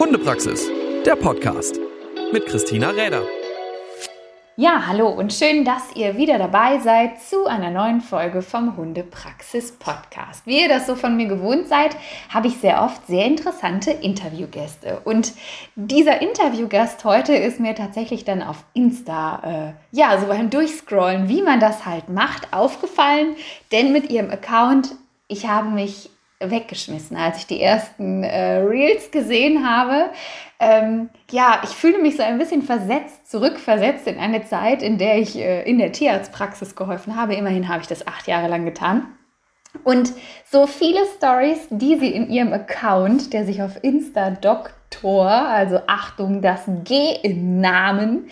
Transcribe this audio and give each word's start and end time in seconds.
Hundepraxis, 0.00 0.66
der 1.04 1.14
Podcast 1.14 1.78
mit 2.32 2.46
Christina 2.46 2.88
Räder. 2.88 3.22
Ja, 4.56 4.86
hallo 4.86 5.08
und 5.08 5.30
schön, 5.30 5.66
dass 5.66 5.94
ihr 5.94 6.16
wieder 6.16 6.38
dabei 6.38 6.78
seid 6.78 7.20
zu 7.20 7.44
einer 7.44 7.70
neuen 7.70 8.00
Folge 8.00 8.40
vom 8.40 8.78
Hundepraxis 8.78 9.72
Podcast. 9.72 10.46
Wie 10.46 10.62
ihr 10.62 10.70
das 10.70 10.86
so 10.86 10.96
von 10.96 11.18
mir 11.18 11.26
gewohnt 11.26 11.68
seid, 11.68 11.96
habe 12.30 12.46
ich 12.46 12.56
sehr 12.56 12.82
oft 12.82 13.06
sehr 13.08 13.26
interessante 13.26 13.90
Interviewgäste. 13.90 15.02
Und 15.04 15.34
dieser 15.74 16.22
Interviewgast 16.22 17.04
heute 17.04 17.34
ist 17.34 17.60
mir 17.60 17.74
tatsächlich 17.74 18.24
dann 18.24 18.42
auf 18.42 18.64
Insta, 18.72 19.74
äh, 19.92 19.94
ja, 19.94 20.18
so 20.18 20.28
beim 20.28 20.48
Durchscrollen, 20.48 21.28
wie 21.28 21.42
man 21.42 21.60
das 21.60 21.84
halt 21.84 22.08
macht, 22.08 22.54
aufgefallen. 22.54 23.36
Denn 23.70 23.92
mit 23.92 24.08
ihrem 24.08 24.30
Account, 24.30 24.94
ich 25.28 25.46
habe 25.46 25.68
mich 25.68 26.09
weggeschmissen, 26.40 27.16
als 27.16 27.38
ich 27.38 27.46
die 27.46 27.60
ersten 27.60 28.24
äh, 28.24 28.56
Reels 28.58 29.10
gesehen 29.10 29.68
habe. 29.68 30.10
Ähm, 30.58 31.10
ja, 31.30 31.60
ich 31.64 31.70
fühle 31.70 31.98
mich 31.98 32.16
so 32.16 32.22
ein 32.22 32.38
bisschen 32.38 32.62
versetzt, 32.62 33.30
zurückversetzt 33.30 34.06
in 34.06 34.18
eine 34.18 34.44
Zeit, 34.44 34.82
in 34.82 34.98
der 34.98 35.18
ich 35.18 35.36
äh, 35.36 35.62
in 35.62 35.78
der 35.78 35.92
Tierarztpraxis 35.92 36.74
geholfen 36.74 37.16
habe. 37.16 37.34
Immerhin 37.34 37.68
habe 37.68 37.82
ich 37.82 37.86
das 37.86 38.06
acht 38.06 38.26
Jahre 38.26 38.48
lang 38.48 38.64
getan. 38.64 39.06
Und 39.84 40.12
so 40.50 40.66
viele 40.66 41.00
Stories, 41.16 41.68
die 41.70 41.98
sie 41.98 42.10
in 42.10 42.28
ihrem 42.28 42.52
Account, 42.52 43.32
der 43.32 43.44
sich 43.44 43.62
auf 43.62 43.82
Insta 43.82 44.30
Doktor, 44.30 45.30
also 45.30 45.80
Achtung, 45.86 46.42
das 46.42 46.62
G 46.84 47.14
im 47.22 47.60
Namen, 47.60 48.28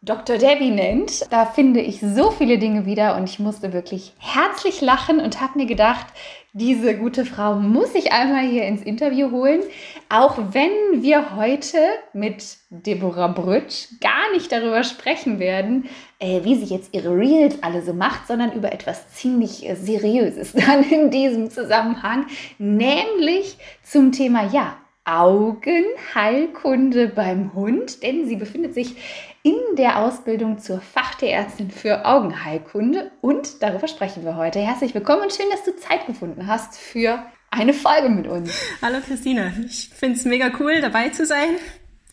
Dr. 0.00 0.38
Debbie 0.38 0.70
nennt. 0.70 1.30
Da 1.32 1.44
finde 1.44 1.80
ich 1.80 2.00
so 2.00 2.30
viele 2.30 2.58
Dinge 2.58 2.86
wieder 2.86 3.16
und 3.16 3.28
ich 3.28 3.40
musste 3.40 3.72
wirklich 3.72 4.12
herzlich 4.18 4.80
lachen 4.80 5.18
und 5.18 5.40
habe 5.40 5.58
mir 5.58 5.66
gedacht, 5.66 6.06
diese 6.52 6.96
gute 6.96 7.24
Frau 7.24 7.56
muss 7.56 7.94
ich 7.94 8.12
einmal 8.12 8.46
hier 8.46 8.64
ins 8.64 8.82
Interview 8.82 9.32
holen, 9.32 9.60
auch 10.08 10.38
wenn 10.52 11.02
wir 11.02 11.36
heute 11.36 11.78
mit 12.12 12.58
Deborah 12.70 13.28
Brütsch 13.28 13.88
gar 14.00 14.32
nicht 14.32 14.52
darüber 14.52 14.84
sprechen 14.84 15.40
werden, 15.40 15.88
äh, 16.20 16.44
wie 16.44 16.54
sie 16.54 16.72
jetzt 16.72 16.94
ihre 16.94 17.16
Reels 17.16 17.62
alle 17.62 17.82
so 17.82 17.92
macht, 17.92 18.28
sondern 18.28 18.52
über 18.52 18.72
etwas 18.72 19.12
ziemlich 19.14 19.68
äh, 19.68 19.74
Seriöses 19.74 20.52
dann 20.54 20.84
in 20.84 21.10
diesem 21.10 21.50
Zusammenhang, 21.50 22.26
nämlich 22.58 23.58
zum 23.82 24.12
Thema, 24.12 24.48
ja, 24.52 24.76
Augenheilkunde 25.08 27.08
beim 27.08 27.54
Hund, 27.54 28.02
denn 28.02 28.28
sie 28.28 28.36
befindet 28.36 28.74
sich 28.74 28.94
in 29.42 29.76
der 29.76 29.98
Ausbildung 29.98 30.58
zur 30.58 30.80
Fachtierärztin 30.80 31.70
für 31.70 32.04
Augenheilkunde 32.04 33.10
und 33.20 33.62
darüber 33.62 33.88
sprechen 33.88 34.24
wir 34.24 34.36
heute. 34.36 34.58
Herzlich 34.58 34.94
willkommen 34.94 35.22
und 35.22 35.32
schön, 35.32 35.46
dass 35.50 35.64
du 35.64 35.76
Zeit 35.76 36.06
gefunden 36.06 36.46
hast 36.46 36.78
für 36.78 37.22
eine 37.50 37.72
Folge 37.72 38.08
mit 38.08 38.26
uns. 38.26 38.60
Hallo 38.82 38.98
Christine, 39.06 39.52
ich 39.66 39.88
finde 39.90 40.18
es 40.18 40.24
mega 40.24 40.50
cool 40.58 40.80
dabei 40.80 41.10
zu 41.10 41.24
sein. 41.24 41.56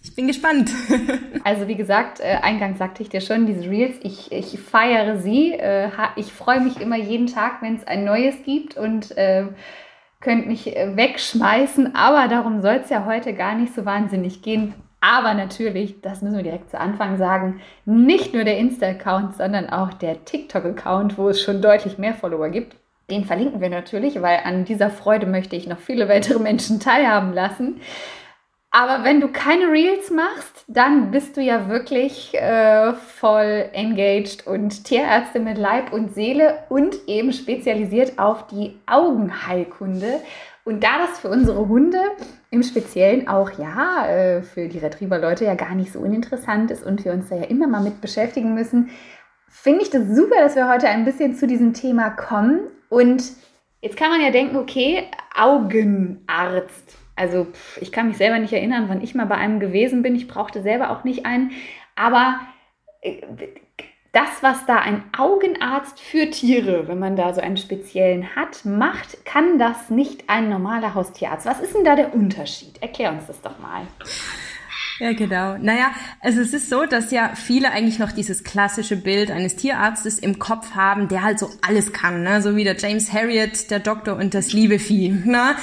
Ich 0.04 0.16
bin 0.16 0.28
gespannt. 0.28 0.72
Also 1.44 1.68
wie 1.68 1.76
gesagt, 1.76 2.22
äh, 2.22 2.40
eingangs 2.42 2.80
sagte 2.80 3.04
ich 3.04 3.10
dir 3.10 3.22
schon, 3.22 3.46
diese 3.46 3.70
Reels, 3.70 3.98
ich, 4.02 4.32
ich 4.32 4.60
feiere 4.60 5.20
sie. 5.20 5.54
Äh, 5.54 5.92
ich 6.16 6.34
freue 6.34 6.60
mich 6.60 6.82
immer 6.82 6.98
jeden 6.98 7.28
Tag, 7.28 7.62
wenn 7.62 7.76
es 7.76 7.86
ein 7.86 8.04
neues 8.04 8.34
gibt 8.44 8.76
und 8.76 9.16
äh, 9.16 9.46
könnt 10.22 10.48
mich 10.48 10.76
äh, 10.76 10.96
wegschmeißen, 10.96 11.96
aber 11.96 12.28
darum 12.28 12.64
soll 12.64 12.82
es 12.84 12.90
ja 12.90 13.06
heute 13.06 13.34
gar 13.34 13.54
nicht 13.54 13.76
so 13.76 13.86
wahnsinnig 13.86 14.42
gehen. 14.42 14.74
Aber 15.08 15.36
natürlich, 15.36 16.02
das 16.02 16.24
müssen 16.24 16.38
wir 16.38 16.44
direkt 16.44 16.72
zu 16.72 16.80
Anfang 16.80 17.20
sagen, 17.20 17.62
nicht 17.86 18.34
nur 18.34 18.44
der 18.44 18.58
Insta-Account, 18.58 19.36
sondern 19.36 19.70
auch 19.70 19.94
der 19.94 20.26
TikTok-Account, 20.26 21.20
wo 21.20 21.30
es 21.30 21.44
schon 21.44 21.62
deutlich 21.62 22.00
mehr 22.00 22.16
Follower 22.16 22.50
gibt. 22.50 22.76
Den 23.12 23.24
verlinken 23.24 23.62
wir 23.62 23.70
natürlich, 23.70 24.20
weil 24.24 24.40
an 24.44 24.66
dieser 24.66 24.90
Freude 24.90 25.28
möchte 25.28 25.56
ich 25.56 25.68
noch 25.68 25.78
viele 25.78 26.10
weitere 26.10 26.40
Menschen 26.40 26.80
teilhaben 26.80 27.34
lassen. 27.34 27.82
Aber 28.72 29.04
wenn 29.04 29.22
du 29.22 29.28
keine 29.28 29.72
Reels 29.72 30.10
machst, 30.10 30.66
dann 30.68 31.12
bist 31.12 31.38
du 31.38 31.42
ja 31.42 31.70
wirklich 31.70 32.34
äh, 32.34 32.94
voll 32.94 33.70
engaged 33.74 34.48
und 34.48 34.86
Tierärzte 34.86 35.40
mit 35.40 35.60
Leib 35.60 35.94
und 35.94 36.16
Seele 36.16 36.64
und 36.70 36.96
eben 37.06 37.32
spezialisiert 37.32 38.18
auf 38.18 38.48
die 38.48 38.80
Augenheilkunde. 38.88 40.20
Und 40.64 40.84
da 40.84 40.98
das 40.98 41.20
für 41.20 41.30
unsere 41.30 41.68
Hunde 41.68 42.00
im 42.52 42.64
Speziellen 42.64 43.28
auch 43.28 43.52
ja 43.58 44.08
äh, 44.08 44.42
für 44.42 44.68
die 44.68 44.80
Retriever-Leute 44.80 45.46
ja 45.46 45.56
gar 45.56 45.76
nicht 45.76 45.92
so 45.92 46.00
uninteressant 46.00 46.72
ist 46.72 46.86
und 46.86 47.06
wir 47.06 47.14
uns 47.14 47.30
da 47.30 47.36
ja 47.36 47.44
immer 47.44 47.68
mal 47.68 47.82
mit 47.82 48.02
beschäftigen 48.02 48.54
müssen, 48.54 48.90
finde 49.48 49.82
ich 49.82 49.90
das 49.90 50.08
super, 50.08 50.40
dass 50.40 50.56
wir 50.56 50.70
heute 50.70 50.88
ein 50.88 51.06
bisschen 51.06 51.36
zu 51.36 51.48
diesem 51.48 51.74
Thema 51.74 52.10
kommen. 52.10 52.62
Und 52.90 53.24
jetzt 53.82 53.98
kann 53.98 54.10
man 54.10 54.22
ja 54.22 54.32
denken, 54.32 54.58
okay, 54.58 55.04
Augenarzt 55.36 56.98
also 57.16 57.48
ich 57.80 57.92
kann 57.92 58.08
mich 58.08 58.18
selber 58.18 58.40
nicht 58.40 58.54
erinnern, 58.54 58.86
wann 58.90 59.02
ich 59.02 59.16
mal 59.16 59.26
bei 59.26 59.36
einem 59.36 59.60
gewesen 59.60 60.04
bin. 60.04 60.16
Ich 60.16 60.28
brauchte 60.28 60.62
selber 60.62 60.90
auch 60.90 61.04
nicht 61.04 61.26
einen. 61.26 61.52
Aber 61.96 62.40
äh, 63.02 63.22
das, 64.16 64.42
was 64.42 64.66
da 64.66 64.78
ein 64.78 65.04
Augenarzt 65.18 66.00
für 66.00 66.30
Tiere, 66.32 66.88
wenn 66.88 67.00
man 67.00 67.18
da 67.18 67.34
so 67.34 67.42
einen 67.42 67.58
speziellen 67.58 68.36
hat, 68.36 68.64
macht, 68.64 69.26
kann 69.26 69.60
das 69.60 69.90
nicht 69.90 70.30
ein 70.30 70.50
normaler 70.50 70.96
Haustierarzt. 70.96 71.46
Was 71.46 71.60
ist 71.60 71.76
denn 71.76 71.84
da 71.84 71.98
der 71.98 72.14
Unterschied? 72.16 72.82
Erklär 72.82 73.12
uns 73.12 73.28
das 73.28 73.42
doch 73.42 73.60
mal. 73.60 73.82
Ja, 75.00 75.12
genau. 75.12 75.58
Naja, 75.58 75.92
also 76.22 76.40
es 76.40 76.54
ist 76.54 76.70
so, 76.70 76.86
dass 76.86 77.12
ja 77.12 77.34
viele 77.36 77.72
eigentlich 77.72 78.00
noch 78.00 78.14
dieses 78.14 78.46
klassische 78.46 78.96
Bild 78.96 79.30
eines 79.30 79.58
Tierarztes 79.58 80.20
im 80.20 80.40
Kopf 80.40 80.72
haben, 80.72 81.10
der 81.10 81.22
halt 81.22 81.38
so 81.38 81.50
alles 81.62 81.92
kann, 81.92 82.24
ne? 82.24 82.42
so 82.42 82.56
wie 82.56 82.64
der 82.64 82.78
James 82.78 83.12
Harriet, 83.12 83.70
der 83.70 83.80
Doktor 83.80 84.16
und 84.16 84.34
das 84.34 84.54
liebe 84.54 84.80
Vieh. 84.80 85.10
Ne? 85.10 85.56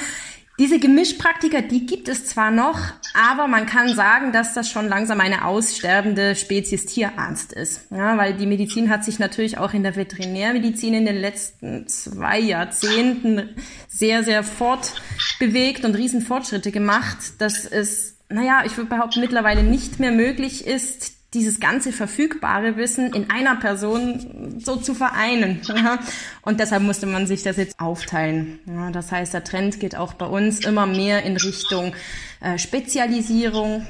Diese 0.59 0.77
Gemischpraktiker, 0.77 1.63
die 1.63 1.87
gibt 1.87 2.07
es 2.07 2.27
zwar 2.27 2.51
noch, 2.51 2.79
aber 3.15 3.47
man 3.47 3.65
kann 3.65 3.95
sagen, 3.95 4.31
dass 4.31 4.53
das 4.53 4.69
schon 4.69 4.87
langsam 4.87 5.19
eine 5.19 5.45
aussterbende 5.45 6.35
Spezies 6.35 6.85
Tierarzt 6.85 7.53
ist. 7.53 7.87
Ja, 7.89 8.17
weil 8.19 8.35
die 8.35 8.45
Medizin 8.45 8.91
hat 8.91 9.03
sich 9.03 9.17
natürlich 9.17 9.57
auch 9.57 9.73
in 9.73 9.81
der 9.81 9.95
Veterinärmedizin 9.95 10.93
in 10.93 11.05
den 11.07 11.15
letzten 11.15 11.87
zwei 11.87 12.39
Jahrzehnten 12.39 13.55
sehr, 13.87 14.23
sehr 14.23 14.43
fortbewegt 14.43 15.85
und 15.85 15.95
Riesenfortschritte 15.95 16.71
gemacht, 16.71 17.17
dass 17.39 17.65
es, 17.65 18.19
naja, 18.29 18.61
ich 18.63 18.77
würde 18.77 18.91
behaupten, 18.91 19.21
mittlerweile 19.21 19.63
nicht 19.63 19.99
mehr 19.99 20.11
möglich 20.11 20.67
ist, 20.67 21.13
dieses 21.33 21.59
ganze 21.59 21.91
verfügbare 21.91 22.77
Wissen 22.77 23.13
in 23.13 23.29
einer 23.29 23.55
Person 23.55 24.59
so 24.59 24.75
zu 24.75 24.93
vereinen. 24.93 25.61
Ja? 25.67 25.99
Und 26.41 26.59
deshalb 26.59 26.83
musste 26.83 27.05
man 27.05 27.27
sich 27.27 27.43
das 27.43 27.57
jetzt 27.57 27.79
aufteilen. 27.79 28.59
Ja, 28.65 28.91
das 28.91 29.11
heißt, 29.11 29.33
der 29.33 29.43
Trend 29.43 29.79
geht 29.79 29.95
auch 29.95 30.13
bei 30.13 30.25
uns 30.25 30.59
immer 30.59 30.85
mehr 30.85 31.23
in 31.23 31.37
Richtung 31.37 31.93
äh, 32.41 32.57
Spezialisierung. 32.57 33.85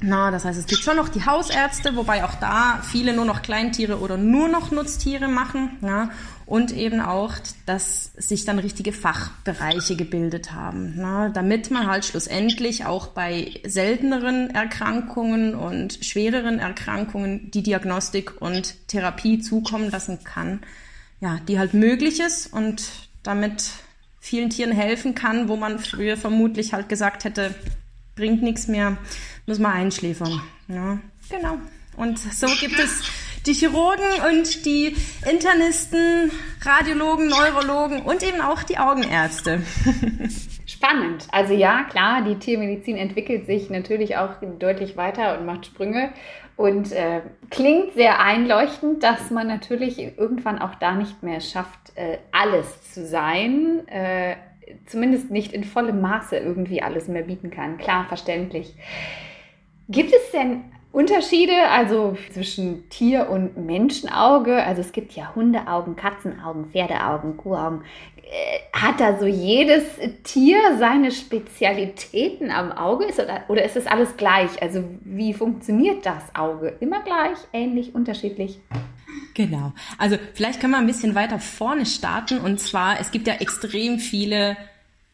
Na, 0.00 0.30
das 0.30 0.44
heißt, 0.44 0.58
es 0.58 0.66
gibt 0.66 0.82
schon 0.82 0.96
noch 0.96 1.08
die 1.08 1.24
Hausärzte, 1.24 1.96
wobei 1.96 2.24
auch 2.24 2.34
da 2.34 2.82
viele 2.82 3.14
nur 3.14 3.24
noch 3.24 3.42
Kleintiere 3.42 4.00
oder 4.00 4.18
nur 4.18 4.48
noch 4.48 4.70
Nutztiere 4.70 5.28
machen. 5.28 5.78
Ja? 5.80 6.10
Und 6.46 6.72
eben 6.72 7.00
auch, 7.00 7.34
dass 7.66 8.12
sich 8.16 8.44
dann 8.44 8.58
richtige 8.58 8.92
Fachbereiche 8.92 9.96
gebildet 9.96 10.52
haben, 10.52 10.94
na, 10.96 11.30
damit 11.30 11.70
man 11.70 11.86
halt 11.86 12.04
schlussendlich 12.04 12.84
auch 12.84 13.08
bei 13.08 13.60
selteneren 13.64 14.50
Erkrankungen 14.50 15.54
und 15.54 16.04
schwereren 16.04 16.58
Erkrankungen 16.58 17.50
die 17.50 17.62
Diagnostik 17.62 18.40
und 18.40 18.88
Therapie 18.88 19.40
zukommen 19.40 19.90
lassen 19.90 20.22
kann, 20.24 20.60
ja, 21.20 21.40
die 21.48 21.58
halt 21.58 21.72
möglich 21.72 22.20
ist 22.20 22.52
und 22.52 22.84
damit 23.22 23.70
vielen 24.20 24.50
Tieren 24.50 24.72
helfen 24.72 25.14
kann, 25.14 25.48
wo 25.48 25.56
man 25.56 25.78
früher 25.78 26.16
vermutlich 26.16 26.72
halt 26.72 26.88
gesagt 26.88 27.24
hätte, 27.24 27.54
bringt 28.16 28.42
nichts 28.42 28.68
mehr, 28.68 28.96
muss 29.46 29.58
man 29.58 29.72
einschläfern. 29.72 30.40
Ja, 30.68 30.98
genau. 31.30 31.58
Und 31.96 32.18
so 32.18 32.46
gibt 32.60 32.78
es 32.78 33.02
die 33.46 33.52
Chirurgen 33.52 34.04
und 34.30 34.64
die 34.64 34.96
Internisten, 35.30 36.30
Radiologen, 36.62 37.28
Neurologen 37.28 38.02
und 38.02 38.22
eben 38.22 38.40
auch 38.40 38.62
die 38.62 38.78
Augenärzte. 38.78 39.62
Spannend. 40.66 41.26
Also 41.30 41.52
ja, 41.54 41.84
klar, 41.84 42.22
die 42.22 42.36
Tiermedizin 42.36 42.96
entwickelt 42.96 43.46
sich 43.46 43.70
natürlich 43.70 44.16
auch 44.16 44.36
deutlich 44.58 44.96
weiter 44.96 45.38
und 45.38 45.46
macht 45.46 45.66
Sprünge 45.66 46.10
und 46.56 46.92
äh, 46.92 47.20
klingt 47.50 47.94
sehr 47.94 48.20
einleuchtend, 48.20 49.02
dass 49.02 49.30
man 49.30 49.46
natürlich 49.46 49.98
irgendwann 49.98 50.58
auch 50.58 50.76
da 50.76 50.94
nicht 50.94 51.22
mehr 51.22 51.40
schafft, 51.40 51.92
äh, 51.96 52.18
alles 52.32 52.92
zu 52.92 53.04
sein. 53.06 53.86
Äh, 53.88 54.36
zumindest 54.86 55.30
nicht 55.30 55.52
in 55.52 55.64
vollem 55.64 56.00
Maße 56.00 56.36
irgendwie 56.36 56.80
alles 56.80 57.08
mehr 57.08 57.22
bieten 57.22 57.50
kann. 57.50 57.76
Klar, 57.76 58.06
verständlich. 58.06 58.74
Gibt 59.88 60.14
es 60.14 60.30
denn 60.30 60.64
Unterschiede, 60.94 61.68
also 61.70 62.16
zwischen 62.32 62.88
Tier- 62.88 63.28
und 63.28 63.56
Menschenauge. 63.56 64.62
Also 64.62 64.80
es 64.80 64.92
gibt 64.92 65.14
ja 65.14 65.34
Hundeaugen, 65.34 65.96
Katzenaugen, 65.96 66.66
Pferdeaugen, 66.66 67.36
Kuhaugen. 67.36 67.82
Äh, 68.16 68.60
hat 68.72 69.00
da 69.00 69.18
so 69.18 69.26
jedes 69.26 69.82
Tier 70.22 70.58
seine 70.78 71.10
Spezialitäten 71.10 72.52
am 72.52 72.70
Auge? 72.70 73.06
Ist 73.06 73.18
oder, 73.18 73.42
oder 73.48 73.64
ist 73.64 73.74
es 73.74 73.88
alles 73.88 74.16
gleich? 74.16 74.62
Also 74.62 74.84
wie 75.02 75.34
funktioniert 75.34 76.06
das 76.06 76.32
Auge? 76.32 76.76
Immer 76.78 77.02
gleich, 77.02 77.38
ähnlich, 77.52 77.92
unterschiedlich? 77.92 78.60
Genau. 79.34 79.72
Also 79.98 80.16
vielleicht 80.34 80.60
können 80.60 80.74
wir 80.74 80.78
ein 80.78 80.86
bisschen 80.86 81.16
weiter 81.16 81.40
vorne 81.40 81.86
starten. 81.86 82.38
Und 82.38 82.60
zwar, 82.60 83.00
es 83.00 83.10
gibt 83.10 83.26
ja 83.26 83.34
extrem 83.34 83.98
viele 83.98 84.56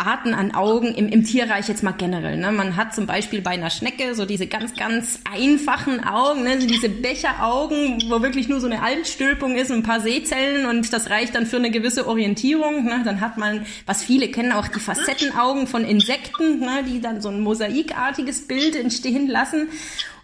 Arten 0.01 0.35
an 0.35 0.55
Augen 0.55 0.95
im, 0.95 1.09
im 1.09 1.25
Tierreich 1.25 1.69
jetzt 1.69 1.83
mal 1.83 1.93
generell. 1.93 2.37
Ne? 2.37 2.51
Man 2.53 2.77
hat 2.77 2.95
zum 2.95 3.07
Beispiel 3.07 3.43
bei 3.43 3.51
einer 3.51 3.71
Schnecke 3.71 4.15
so 4.15 4.25
diese 4.25 4.47
ganz, 4.47 4.75
ganz 4.75 5.21
einfachen 5.31 6.03
Augen, 6.03 6.45
ne? 6.45 6.61
so 6.61 6.67
diese 6.67 6.89
Becheraugen, 6.89 8.03
wo 8.09 8.23
wirklich 8.23 8.49
nur 8.49 8.61
so 8.61 8.67
eine 8.67 8.83
Altstülpung 8.83 9.57
ist, 9.57 9.71
ein 9.71 9.83
paar 9.83 10.01
Sehzellen 10.01 10.67
und 10.67 10.93
das 10.93 11.11
reicht 11.11 11.35
dann 11.35 11.47
für 11.47 11.57
eine 11.57 11.71
gewisse 11.71 12.07
Orientierung. 12.07 12.85
Ne? 12.85 13.03
Dann 13.05 13.21
hat 13.21 13.37
man, 13.37 13.67
was 13.87 14.03
viele 14.03 14.29
kennen, 14.29 14.53
auch 14.53 14.69
die 14.69 14.81
Facettenaugen 14.81 15.67
von 15.67 15.85
Insekten, 15.85 16.61
ne? 16.61 16.85
die 16.87 17.01
dann 17.01 17.21
so 17.21 17.29
ein 17.29 17.41
mosaikartiges 17.41 18.47
Bild 18.47 18.77
entstehen 18.77 19.29
lassen. 19.29 19.69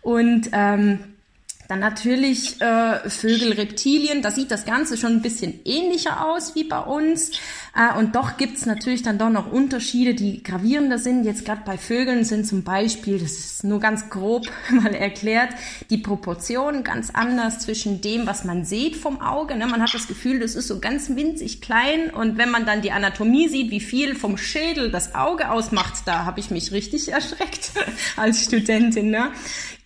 Und 0.02 0.50
ähm, 0.52 1.00
dann 1.68 1.80
natürlich 1.80 2.60
äh, 2.60 3.08
Vögel, 3.08 3.52
Reptilien, 3.52 4.22
da 4.22 4.30
sieht 4.30 4.50
das 4.50 4.64
Ganze 4.64 4.96
schon 4.96 5.12
ein 5.12 5.22
bisschen 5.22 5.60
ähnlicher 5.64 6.24
aus 6.24 6.54
wie 6.54 6.64
bei 6.64 6.78
uns. 6.78 7.32
Äh, 7.74 7.98
und 7.98 8.14
doch 8.14 8.36
gibt's 8.36 8.66
natürlich 8.66 9.02
dann 9.02 9.18
doch 9.18 9.30
noch 9.30 9.50
Unterschiede, 9.50 10.14
die 10.14 10.42
gravierender 10.42 10.98
sind. 10.98 11.24
Jetzt 11.24 11.44
gerade 11.44 11.62
bei 11.64 11.76
Vögeln 11.76 12.24
sind 12.24 12.46
zum 12.46 12.62
Beispiel, 12.62 13.18
das 13.18 13.32
ist 13.32 13.64
nur 13.64 13.80
ganz 13.80 14.10
grob 14.10 14.46
mal 14.70 14.94
erklärt, 14.94 15.50
die 15.90 15.98
Proportionen 15.98 16.84
ganz 16.84 17.10
anders 17.10 17.58
zwischen 17.60 18.00
dem, 18.00 18.26
was 18.26 18.44
man 18.44 18.64
sieht 18.64 18.96
vom 18.96 19.20
Auge. 19.20 19.56
Ne? 19.56 19.66
Man 19.66 19.82
hat 19.82 19.92
das 19.92 20.06
Gefühl, 20.06 20.38
das 20.38 20.54
ist 20.54 20.68
so 20.68 20.78
ganz 20.78 21.10
winzig 21.10 21.60
klein. 21.60 22.10
Und 22.10 22.38
wenn 22.38 22.50
man 22.50 22.64
dann 22.64 22.80
die 22.80 22.92
Anatomie 22.92 23.48
sieht, 23.48 23.70
wie 23.70 23.80
viel 23.80 24.14
vom 24.14 24.38
Schädel 24.38 24.90
das 24.90 25.14
Auge 25.14 25.50
ausmacht, 25.50 25.94
da 26.06 26.24
habe 26.24 26.38
ich 26.38 26.50
mich 26.50 26.70
richtig 26.70 27.08
erschreckt 27.12 27.72
als 28.16 28.44
Studentin. 28.44 29.10
Ne? 29.10 29.32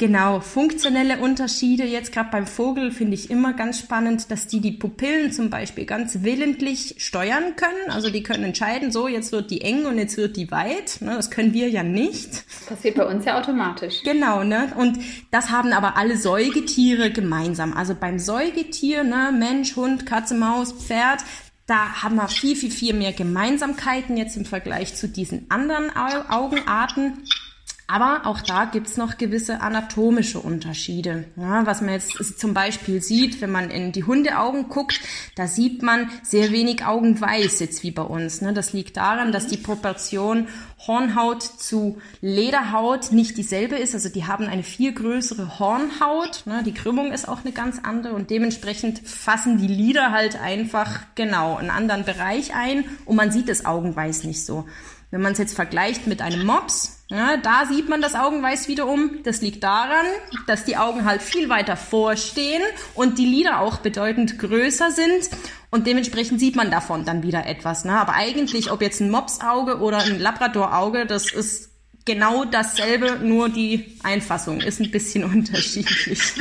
Genau, 0.00 0.41
funktionelle 0.41 1.19
Unterschiede 1.19 1.85
jetzt 1.85 2.11
gerade 2.11 2.31
beim 2.32 2.47
Vogel 2.47 2.91
finde 2.91 3.12
ich 3.12 3.31
immer 3.31 3.52
ganz 3.52 3.79
spannend, 3.79 4.31
dass 4.31 4.47
die 4.47 4.61
die 4.61 4.73
Pupillen 4.73 5.31
zum 5.31 5.50
Beispiel 5.50 5.85
ganz 5.85 6.23
willentlich 6.23 6.94
steuern 6.97 7.55
können. 7.55 7.91
Also 7.91 8.08
die 8.08 8.23
können 8.23 8.44
entscheiden, 8.44 8.93
so 8.93 9.08
jetzt 9.08 9.31
wird 9.31 9.50
die 9.50 9.61
eng 9.61 9.85
und 9.85 9.99
jetzt 9.99 10.17
wird 10.17 10.38
die 10.38 10.50
weit. 10.50 11.02
Ne, 11.02 11.17
das 11.17 11.31
können 11.31 11.52
wir 11.52 11.69
ja 11.69 11.82
nicht. 11.82 12.32
Das 12.32 12.64
passiert 12.79 12.94
bei 12.94 13.05
uns 13.05 13.26
ja 13.26 13.38
automatisch. 13.38 14.02
Genau, 14.02 14.43
ne? 14.43 14.73
Und 14.75 14.99
das 15.32 15.50
haben 15.50 15.75
aber 15.75 15.99
alle 15.99 16.17
Säugetiere 16.17 17.11
gemeinsam. 17.11 17.75
Also 17.75 17.94
beim 17.94 18.19
Säugetier, 18.19 19.05
ne, 19.05 19.35
Mensch, 19.38 19.76
Hund, 19.76 20.06
Katze, 20.06 20.35
Maus, 20.35 20.73
Pferd, 20.73 21.20
da 21.67 22.02
haben 22.02 22.17
wir 22.17 22.29
viel, 22.29 22.56
viel, 22.56 22.70
viel 22.70 22.94
mehr 22.94 23.12
Gemeinsamkeiten 23.12 24.17
jetzt 24.17 24.38
im 24.38 24.47
Vergleich 24.47 24.94
zu 24.94 25.08
diesen 25.08 25.50
anderen 25.50 25.94
Augenarten. 25.94 27.19
Aber 27.93 28.25
auch 28.25 28.41
da 28.41 28.67
gibt's 28.67 28.97
noch 28.97 29.19
gewisse 29.19 29.63
anatomische 29.63 30.39
Unterschiede. 30.39 31.25
Ja, 31.35 31.67
was 31.67 31.81
man 31.81 31.95
jetzt 31.95 32.39
zum 32.39 32.55
Beispiel 32.55 33.03
sieht, 33.03 33.41
wenn 33.41 33.51
man 33.51 33.69
in 33.69 33.91
die 33.91 34.05
Hundeaugen 34.05 34.69
guckt, 34.69 35.01
da 35.35 35.49
sieht 35.49 35.83
man 35.83 36.09
sehr 36.23 36.53
wenig 36.53 36.85
Augenweiß 36.85 37.59
jetzt 37.59 37.83
wie 37.83 37.91
bei 37.91 38.03
uns. 38.03 38.43
Ne? 38.43 38.53
Das 38.53 38.73
liegt 38.73 38.97
daran, 38.97 39.33
dass 39.33 39.49
die 39.49 39.57
Proportion 39.57 40.47
Hornhaut 40.87 41.43
zu 41.43 41.99
Lederhaut 42.21 43.11
nicht 43.11 43.37
dieselbe 43.37 43.75
ist. 43.75 43.95
Also 43.95 44.09
die 44.09 44.25
haben 44.25 44.47
eine 44.47 44.63
viel 44.63 44.93
größere 44.93 45.59
Hornhaut. 45.59 46.45
Ne? 46.47 46.63
Die 46.65 46.75
Krümmung 46.75 47.11
ist 47.11 47.29
auch 47.29 47.41
eine 47.41 47.51
ganz 47.51 47.81
andere 47.83 48.15
und 48.15 48.31
dementsprechend 48.31 49.01
fassen 49.01 49.59
die 49.59 49.67
Lider 49.67 50.13
halt 50.13 50.41
einfach 50.41 51.01
genau 51.17 51.57
einen 51.57 51.71
anderen 51.71 52.05
Bereich 52.05 52.55
ein 52.55 52.85
und 53.05 53.17
man 53.17 53.33
sieht 53.33 53.49
das 53.49 53.67
Augenweiß 53.67 54.23
nicht 54.23 54.47
so. 54.47 54.69
Wenn 55.11 55.23
man 55.23 55.33
es 55.33 55.39
jetzt 55.39 55.57
vergleicht 55.57 56.07
mit 56.07 56.23
einem 56.23 56.47
Mops, 56.47 57.00
ja, 57.11 57.37
da 57.39 57.67
sieht 57.67 57.89
man 57.89 58.01
das 58.01 58.15
Augenweiß 58.15 58.69
wiederum. 58.69 59.19
Das 59.25 59.41
liegt 59.41 59.65
daran, 59.65 60.07
dass 60.47 60.65
die 60.65 60.77
Augen 60.77 61.05
halt 61.05 61.23
viel 61.23 61.49
weiter 61.49 61.77
vorstehen 61.77 62.62
und 62.95 63.19
die 63.19 63.27
Lider 63.27 63.61
auch 63.61 63.79
bedeutend 63.79 64.39
größer 64.39 64.93
sind. 64.93 65.29
Und 65.71 65.89
dementsprechend 65.89 66.39
sieht 66.39 66.55
man 66.55 66.71
davon 66.71 67.05
dann 67.05 67.25
wieder 67.25 67.47
etwas. 67.47 67.85
Ne? 67.85 67.99
Aber 67.99 68.15
eigentlich, 68.15 68.71
ob 68.71 68.81
jetzt 68.81 69.01
ein 69.01 69.11
Mopsauge 69.11 69.79
oder 69.81 69.99
ein 69.99 70.21
Labradorauge, 70.21 71.05
das 71.05 71.33
ist 71.33 71.71
genau 72.05 72.45
dasselbe, 72.45 73.19
nur 73.21 73.49
die 73.49 73.99
Einfassung 74.05 74.61
ist 74.61 74.81
ein 74.81 74.93
bisschen 74.93 75.25
unterschiedlich. 75.33 76.35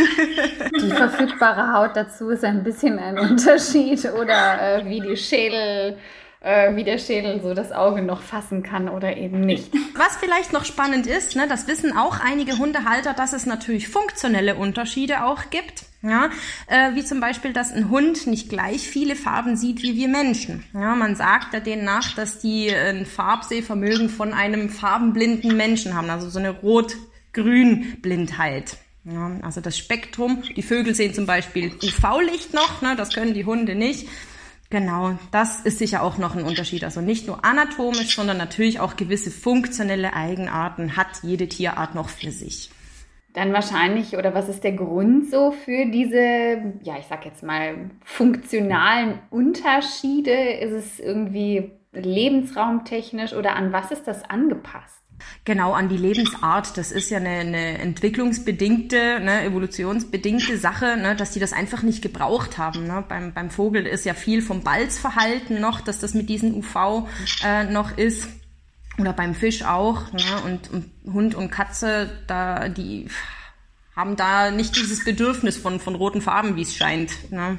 Die 0.82 0.92
verfügbare 0.92 1.74
Haut 1.74 1.96
dazu 1.96 2.30
ist 2.30 2.44
ein 2.44 2.64
bisschen 2.64 3.00
ein 3.00 3.18
Unterschied 3.18 4.06
oder 4.06 4.82
äh, 4.82 4.86
wie 4.86 5.02
die 5.02 5.18
Schädel 5.18 5.98
äh, 6.42 6.76
wie 6.76 6.84
der 6.84 6.98
Schädel 6.98 7.40
so 7.42 7.54
das 7.54 7.72
Auge 7.72 8.02
noch 8.02 8.22
fassen 8.22 8.64
kann 8.64 8.90
oder 8.90 9.16
eben 9.18 9.42
nicht. 9.42 9.72
Was 9.96 10.18
vielleicht 10.18 10.52
noch 10.54 10.66
spannend 10.66 11.06
ist, 11.08 11.36
ne, 11.36 11.48
das 11.50 11.68
wissen 11.68 11.96
auch 11.98 12.20
einige 12.20 12.58
Hundehalter, 12.58 13.14
dass 13.14 13.34
es 13.34 13.46
natürlich 13.46 13.90
funktionelle 13.90 14.56
Unterschiede 14.56 15.26
auch 15.26 15.50
gibt. 15.50 15.84
Ja, 16.02 16.30
äh, 16.68 16.96
wie 16.96 17.04
zum 17.04 17.20
Beispiel, 17.20 17.52
dass 17.52 17.74
ein 17.74 17.90
Hund 17.90 18.26
nicht 18.26 18.48
gleich 18.48 18.88
viele 18.88 19.18
Farben 19.18 19.58
sieht 19.58 19.84
wie 19.84 19.98
wir 19.98 20.08
Menschen. 20.08 20.64
Ja, 20.74 20.96
man 20.96 21.18
sagt 21.18 21.54
ja 21.54 21.60
denen 21.60 21.84
nach, 21.84 22.16
dass 22.16 22.40
die 22.40 22.74
ein 22.74 23.06
Farbsehvermögen 23.06 24.08
von 24.08 24.34
einem 24.34 24.70
farbenblinden 24.70 25.58
Menschen 25.58 25.98
haben, 25.98 26.10
also 26.10 26.30
so 26.30 26.40
eine 26.40 26.52
Rot-Grün-Blindheit. 26.52 28.78
Ja, 29.04 29.32
also 29.42 29.60
das 29.60 29.78
Spektrum. 29.78 30.42
Die 30.56 30.62
Vögel 30.62 30.96
sehen 30.96 31.14
zum 31.14 31.26
Beispiel 31.26 31.74
UV-Licht 31.84 32.54
noch, 32.54 32.82
ne, 32.82 32.96
das 32.96 33.14
können 33.14 33.34
die 33.34 33.44
Hunde 33.44 33.76
nicht. 33.76 34.08
Genau, 34.72 35.18
das 35.32 35.62
ist 35.62 35.80
sicher 35.80 36.04
auch 36.04 36.20
noch 36.20 36.36
ein 36.36 36.44
Unterschied. 36.44 36.84
Also 36.84 37.02
nicht 37.02 37.26
nur 37.26 37.44
anatomisch, 37.44 38.16
sondern 38.16 38.38
natürlich 38.38 38.80
auch 38.80 38.96
gewisse 38.96 39.32
funktionelle 39.32 40.14
Eigenarten 40.14 40.96
hat 40.96 41.24
jede 41.24 41.48
Tierart 41.48 41.96
noch 41.96 42.10
für 42.10 42.32
sich. 42.32 42.70
Dann 43.34 43.52
wahrscheinlich, 43.54 44.16
oder 44.16 44.34
was 44.34 44.48
ist 44.48 44.64
der 44.64 44.74
Grund 44.74 45.30
so 45.30 45.52
für 45.52 45.86
diese, 45.86 46.74
ja, 46.84 46.98
ich 47.00 47.06
sag 47.08 47.26
jetzt 47.26 47.44
mal, 47.44 47.90
funktionalen 48.04 49.20
Unterschiede? 49.32 50.34
Ist 50.34 50.72
es 50.72 51.00
irgendwie 51.00 51.72
lebensraumtechnisch 51.94 53.34
oder 53.34 53.56
an 53.56 53.74
was 53.74 53.92
ist 53.92 54.08
das 54.08 54.24
angepasst? 54.24 54.99
Genau, 55.46 55.74
an 55.74 55.90
die 55.90 55.98
Lebensart. 55.98 56.78
Das 56.78 56.92
ist 56.92 57.10
ja 57.10 57.18
eine, 57.18 57.30
eine 57.30 57.78
entwicklungsbedingte, 57.80 59.20
ne, 59.20 59.44
evolutionsbedingte 59.44 60.58
Sache, 60.58 60.98
ne, 60.98 61.16
dass 61.16 61.32
die 61.32 61.40
das 61.40 61.54
einfach 61.54 61.84
nicht 61.84 62.02
gebraucht 62.02 62.58
haben. 62.58 62.88
Ne. 62.88 63.04
Beim, 63.08 63.34
beim 63.34 63.50
Vogel 63.50 63.86
ist 63.86 64.06
ja 64.06 64.14
viel 64.14 64.42
vom 64.42 64.64
Balzverhalten 64.64 65.60
noch, 65.62 65.82
dass 65.82 66.00
das 66.00 66.14
mit 66.14 66.30
diesen 66.30 66.54
UV 66.54 67.08
äh, 67.44 67.66
noch 67.66 67.98
ist. 67.98 68.30
Oder 68.98 69.14
beim 69.14 69.34
Fisch 69.34 69.64
auch. 69.64 70.12
Ne, 70.12 70.42
und, 70.46 70.72
und 70.72 71.14
Hund 71.14 71.36
und 71.36 71.50
Katze, 71.50 72.10
da 72.28 72.70
die 72.70 73.08
haben 73.96 74.16
da 74.16 74.50
nicht 74.52 74.76
dieses 74.78 75.04
Bedürfnis 75.04 75.58
von, 75.58 75.80
von 75.80 75.96
roten 75.96 76.22
Farben, 76.22 76.56
wie 76.56 76.62
es 76.62 76.76
scheint. 76.76 77.32
Ne. 77.32 77.58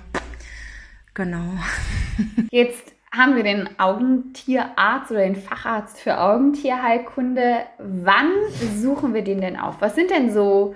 Genau. 1.12 1.58
Jetzt 2.50 2.94
haben 3.12 3.34
wir 3.34 3.42
den 3.42 3.68
Augentierarzt 3.78 5.10
oder 5.10 5.20
den 5.20 5.36
Facharzt 5.36 6.00
für 6.00 6.18
Augentierheilkunde. 6.18 7.64
Wann 7.78 8.30
suchen 8.76 9.14
wir 9.14 9.22
den 9.22 9.40
denn 9.40 9.58
auf? 9.58 9.76
Was 9.80 9.96
sind 9.96 10.10
denn 10.10 10.32
so 10.32 10.74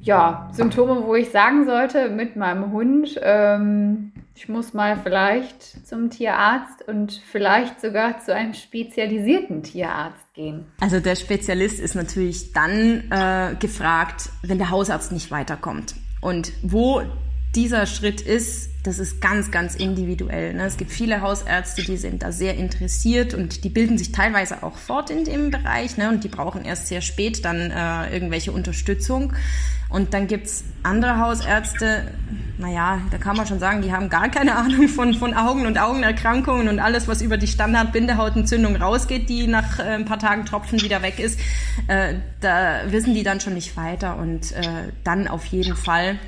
ja, 0.00 0.50
Symptome, 0.52 1.06
wo 1.06 1.14
ich 1.14 1.30
sagen 1.30 1.64
sollte 1.64 2.10
mit 2.10 2.36
meinem 2.36 2.72
Hund, 2.72 3.18
ähm, 3.22 4.12
ich 4.34 4.48
muss 4.48 4.74
mal 4.74 4.98
vielleicht 5.02 5.86
zum 5.86 6.10
Tierarzt 6.10 6.86
und 6.86 7.22
vielleicht 7.30 7.80
sogar 7.80 8.18
zu 8.20 8.34
einem 8.34 8.52
spezialisierten 8.52 9.62
Tierarzt 9.62 10.34
gehen? 10.34 10.66
Also 10.80 11.00
der 11.00 11.16
Spezialist 11.16 11.80
ist 11.80 11.94
natürlich 11.94 12.52
dann 12.52 13.10
äh, 13.10 13.54
gefragt, 13.58 14.28
wenn 14.42 14.58
der 14.58 14.70
Hausarzt 14.70 15.12
nicht 15.12 15.30
weiterkommt. 15.30 15.94
Und 16.20 16.52
wo 16.62 17.02
dieser 17.56 17.86
Schritt 17.86 18.20
ist, 18.20 18.70
das 18.84 18.98
ist 18.98 19.20
ganz, 19.20 19.50
ganz 19.50 19.74
individuell. 19.74 20.54
Ne? 20.54 20.66
Es 20.66 20.76
gibt 20.76 20.92
viele 20.92 21.22
Hausärzte, 21.22 21.82
die 21.82 21.96
sind 21.96 22.22
da 22.22 22.30
sehr 22.30 22.54
interessiert 22.54 23.34
und 23.34 23.64
die 23.64 23.68
bilden 23.70 23.98
sich 23.98 24.12
teilweise 24.12 24.62
auch 24.62 24.76
fort 24.76 25.10
in 25.10 25.24
dem 25.24 25.50
Bereich 25.50 25.96
ne? 25.96 26.10
und 26.10 26.22
die 26.22 26.28
brauchen 26.28 26.64
erst 26.64 26.86
sehr 26.86 27.00
spät 27.00 27.44
dann 27.44 27.70
äh, 27.70 28.12
irgendwelche 28.12 28.52
Unterstützung. 28.52 29.32
Und 29.88 30.14
dann 30.14 30.26
gibt's 30.26 30.64
andere 30.82 31.18
Hausärzte, 31.20 32.12
naja, 32.58 33.00
da 33.10 33.18
kann 33.18 33.36
man 33.36 33.46
schon 33.46 33.60
sagen, 33.60 33.82
die 33.82 33.92
haben 33.92 34.08
gar 34.08 34.28
keine 34.28 34.56
Ahnung 34.56 34.88
von, 34.88 35.14
von 35.14 35.32
Augen 35.34 35.64
und 35.66 35.78
Augenerkrankungen 35.78 36.68
und 36.68 36.80
alles, 36.80 37.08
was 37.08 37.22
über 37.22 37.36
die 37.36 37.46
Standard-Bindehautentzündung 37.46 38.76
rausgeht, 38.76 39.28
die 39.28 39.46
nach 39.46 39.78
äh, 39.78 39.82
ein 39.82 40.04
paar 40.04 40.18
Tagen 40.18 40.44
Tropfen 40.44 40.82
wieder 40.82 41.02
weg 41.02 41.18
ist. 41.18 41.40
Äh, 41.86 42.14
da 42.40 42.82
wissen 42.88 43.14
die 43.14 43.22
dann 43.22 43.40
schon 43.40 43.54
nicht 43.54 43.76
weiter 43.76 44.16
und 44.16 44.52
äh, 44.52 44.92
dann 45.04 45.28
auf 45.28 45.46
jeden 45.46 45.76
Fall 45.76 46.18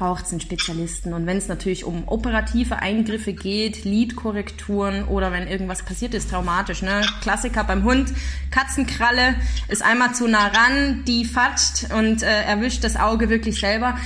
braucht 0.00 0.24
es 0.24 0.30
einen 0.32 0.40
Spezialisten. 0.40 1.12
Und 1.12 1.26
wenn 1.26 1.36
es 1.36 1.46
natürlich 1.46 1.84
um 1.84 2.08
operative 2.08 2.78
Eingriffe 2.78 3.34
geht, 3.34 3.84
Lidkorrekturen 3.84 5.04
oder 5.04 5.30
wenn 5.30 5.46
irgendwas 5.46 5.82
passiert 5.82 6.14
ist, 6.14 6.30
traumatisch. 6.30 6.80
Ne? 6.80 7.02
Klassiker 7.20 7.64
beim 7.64 7.84
Hund, 7.84 8.10
Katzenkralle 8.50 9.34
ist 9.68 9.82
einmal 9.82 10.14
zu 10.14 10.26
nah 10.26 10.46
ran, 10.46 11.04
die 11.06 11.26
fatscht 11.26 11.92
und 11.92 12.22
äh, 12.22 12.44
erwischt 12.44 12.82
das 12.82 12.96
Auge 12.96 13.28
wirklich 13.28 13.60
selber. 13.60 13.98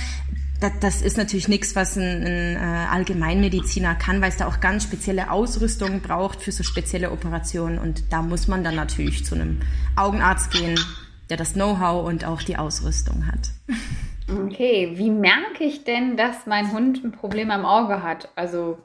Das, 0.59 0.73
das 0.81 1.01
ist 1.01 1.15
natürlich 1.15 1.47
nichts, 1.47 1.77
was 1.77 1.95
ein, 1.95 2.25
ein 2.25 2.55
äh, 2.57 2.87
Allgemeinmediziner 2.91 3.95
kann, 3.95 4.19
weil 4.19 4.29
es 4.29 4.37
da 4.37 4.47
auch 4.47 4.59
ganz 4.59 4.83
spezielle 4.83 5.31
Ausrüstung 5.31 6.01
braucht 6.01 6.41
für 6.41 6.51
so 6.51 6.63
spezielle 6.63 7.11
Operationen. 7.11 7.79
Und 7.79 8.11
da 8.11 8.21
muss 8.21 8.49
man 8.49 8.65
dann 8.65 8.75
natürlich 8.75 9.23
zu 9.23 9.35
einem 9.35 9.61
Augenarzt 9.95 10.51
gehen, 10.51 10.77
der 11.29 11.37
das 11.37 11.53
Know-how 11.53 12.05
und 12.05 12.25
auch 12.25 12.41
die 12.41 12.57
Ausrüstung 12.57 13.27
hat. 13.27 13.51
Okay, 14.27 14.93
wie 14.95 15.11
merke 15.11 15.63
ich 15.63 15.83
denn, 15.83 16.17
dass 16.17 16.47
mein 16.47 16.71
Hund 16.71 17.03
ein 17.03 17.11
Problem 17.11 17.51
am 17.51 17.65
Auge 17.65 18.01
hat? 18.01 18.29
Also 18.35 18.77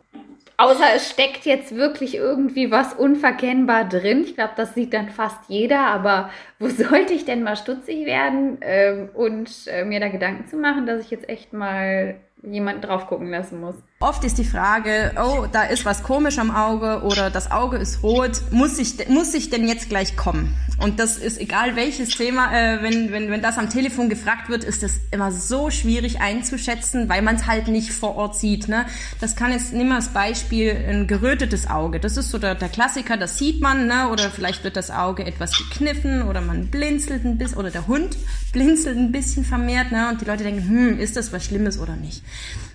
Außer 0.60 0.84
es 0.94 1.08
steckt 1.08 1.46
jetzt 1.46 1.74
wirklich 1.74 2.14
irgendwie 2.14 2.70
was 2.70 2.92
unverkennbar 2.92 3.88
drin. 3.88 4.24
Ich 4.24 4.34
glaube, 4.34 4.52
das 4.56 4.74
sieht 4.74 4.92
dann 4.92 5.08
fast 5.08 5.48
jeder. 5.48 5.86
Aber 5.86 6.28
wo 6.58 6.68
sollte 6.68 7.14
ich 7.14 7.24
denn 7.24 7.42
mal 7.42 7.56
stutzig 7.56 8.04
werden 8.04 8.58
ähm, 8.60 9.08
und 9.14 9.50
äh, 9.68 9.86
mir 9.86 10.00
da 10.00 10.08
Gedanken 10.08 10.46
zu 10.46 10.58
machen, 10.58 10.84
dass 10.84 11.02
ich 11.02 11.10
jetzt 11.10 11.30
echt 11.30 11.54
mal 11.54 12.16
jemanden 12.42 12.82
drauf 12.82 13.06
gucken 13.06 13.30
lassen 13.30 13.58
muss. 13.58 13.76
Oft 14.02 14.24
ist 14.24 14.38
die 14.38 14.44
Frage, 14.44 15.12
oh, 15.22 15.44
da 15.52 15.64
ist 15.64 15.84
was 15.84 16.02
komisch 16.02 16.38
am 16.38 16.50
Auge 16.50 17.02
oder 17.02 17.28
das 17.28 17.50
Auge 17.50 17.76
ist 17.76 18.02
rot, 18.02 18.40
muss 18.50 18.78
ich, 18.78 19.10
muss 19.10 19.34
ich 19.34 19.50
denn 19.50 19.68
jetzt 19.68 19.90
gleich 19.90 20.16
kommen? 20.16 20.56
Und 20.78 20.98
das 20.98 21.18
ist 21.18 21.38
egal 21.38 21.76
welches 21.76 22.16
Thema, 22.16 22.50
äh, 22.50 22.82
wenn, 22.82 23.12
wenn, 23.12 23.30
wenn 23.30 23.42
das 23.42 23.58
am 23.58 23.68
Telefon 23.68 24.08
gefragt 24.08 24.48
wird, 24.48 24.64
ist 24.64 24.82
das 24.82 24.92
immer 25.10 25.30
so 25.30 25.68
schwierig 25.68 26.22
einzuschätzen, 26.22 27.10
weil 27.10 27.20
man 27.20 27.36
es 27.36 27.46
halt 27.46 27.68
nicht 27.68 27.92
vor 27.92 28.16
Ort 28.16 28.36
sieht. 28.36 28.68
Ne? 28.68 28.86
Das 29.20 29.36
kann 29.36 29.52
jetzt, 29.52 29.74
nimm 29.74 29.88
mal 29.88 29.96
als 29.96 30.08
Beispiel 30.08 30.74
ein 30.88 31.06
gerötetes 31.06 31.68
Auge. 31.68 32.00
Das 32.00 32.16
ist 32.16 32.30
so 32.30 32.38
der, 32.38 32.54
der 32.54 32.70
Klassiker, 32.70 33.18
das 33.18 33.36
sieht 33.36 33.60
man, 33.60 33.86
ne? 33.86 34.08
oder 34.08 34.30
vielleicht 34.30 34.64
wird 34.64 34.76
das 34.76 34.90
Auge 34.90 35.26
etwas 35.26 35.52
gekniffen 35.58 36.22
oder 36.22 36.40
man 36.40 36.68
blinzelt 36.68 37.26
ein 37.26 37.36
bisschen, 37.36 37.58
oder 37.58 37.70
der 37.70 37.86
Hund 37.86 38.16
blinzelt 38.54 38.96
ein 38.96 39.12
bisschen 39.12 39.44
vermehrt 39.44 39.92
ne? 39.92 40.08
und 40.08 40.22
die 40.22 40.24
Leute 40.24 40.44
denken, 40.44 40.66
hm, 40.66 40.98
ist 40.98 41.18
das 41.18 41.34
was 41.34 41.44
Schlimmes 41.44 41.78
oder 41.78 41.96
nicht? 41.96 42.22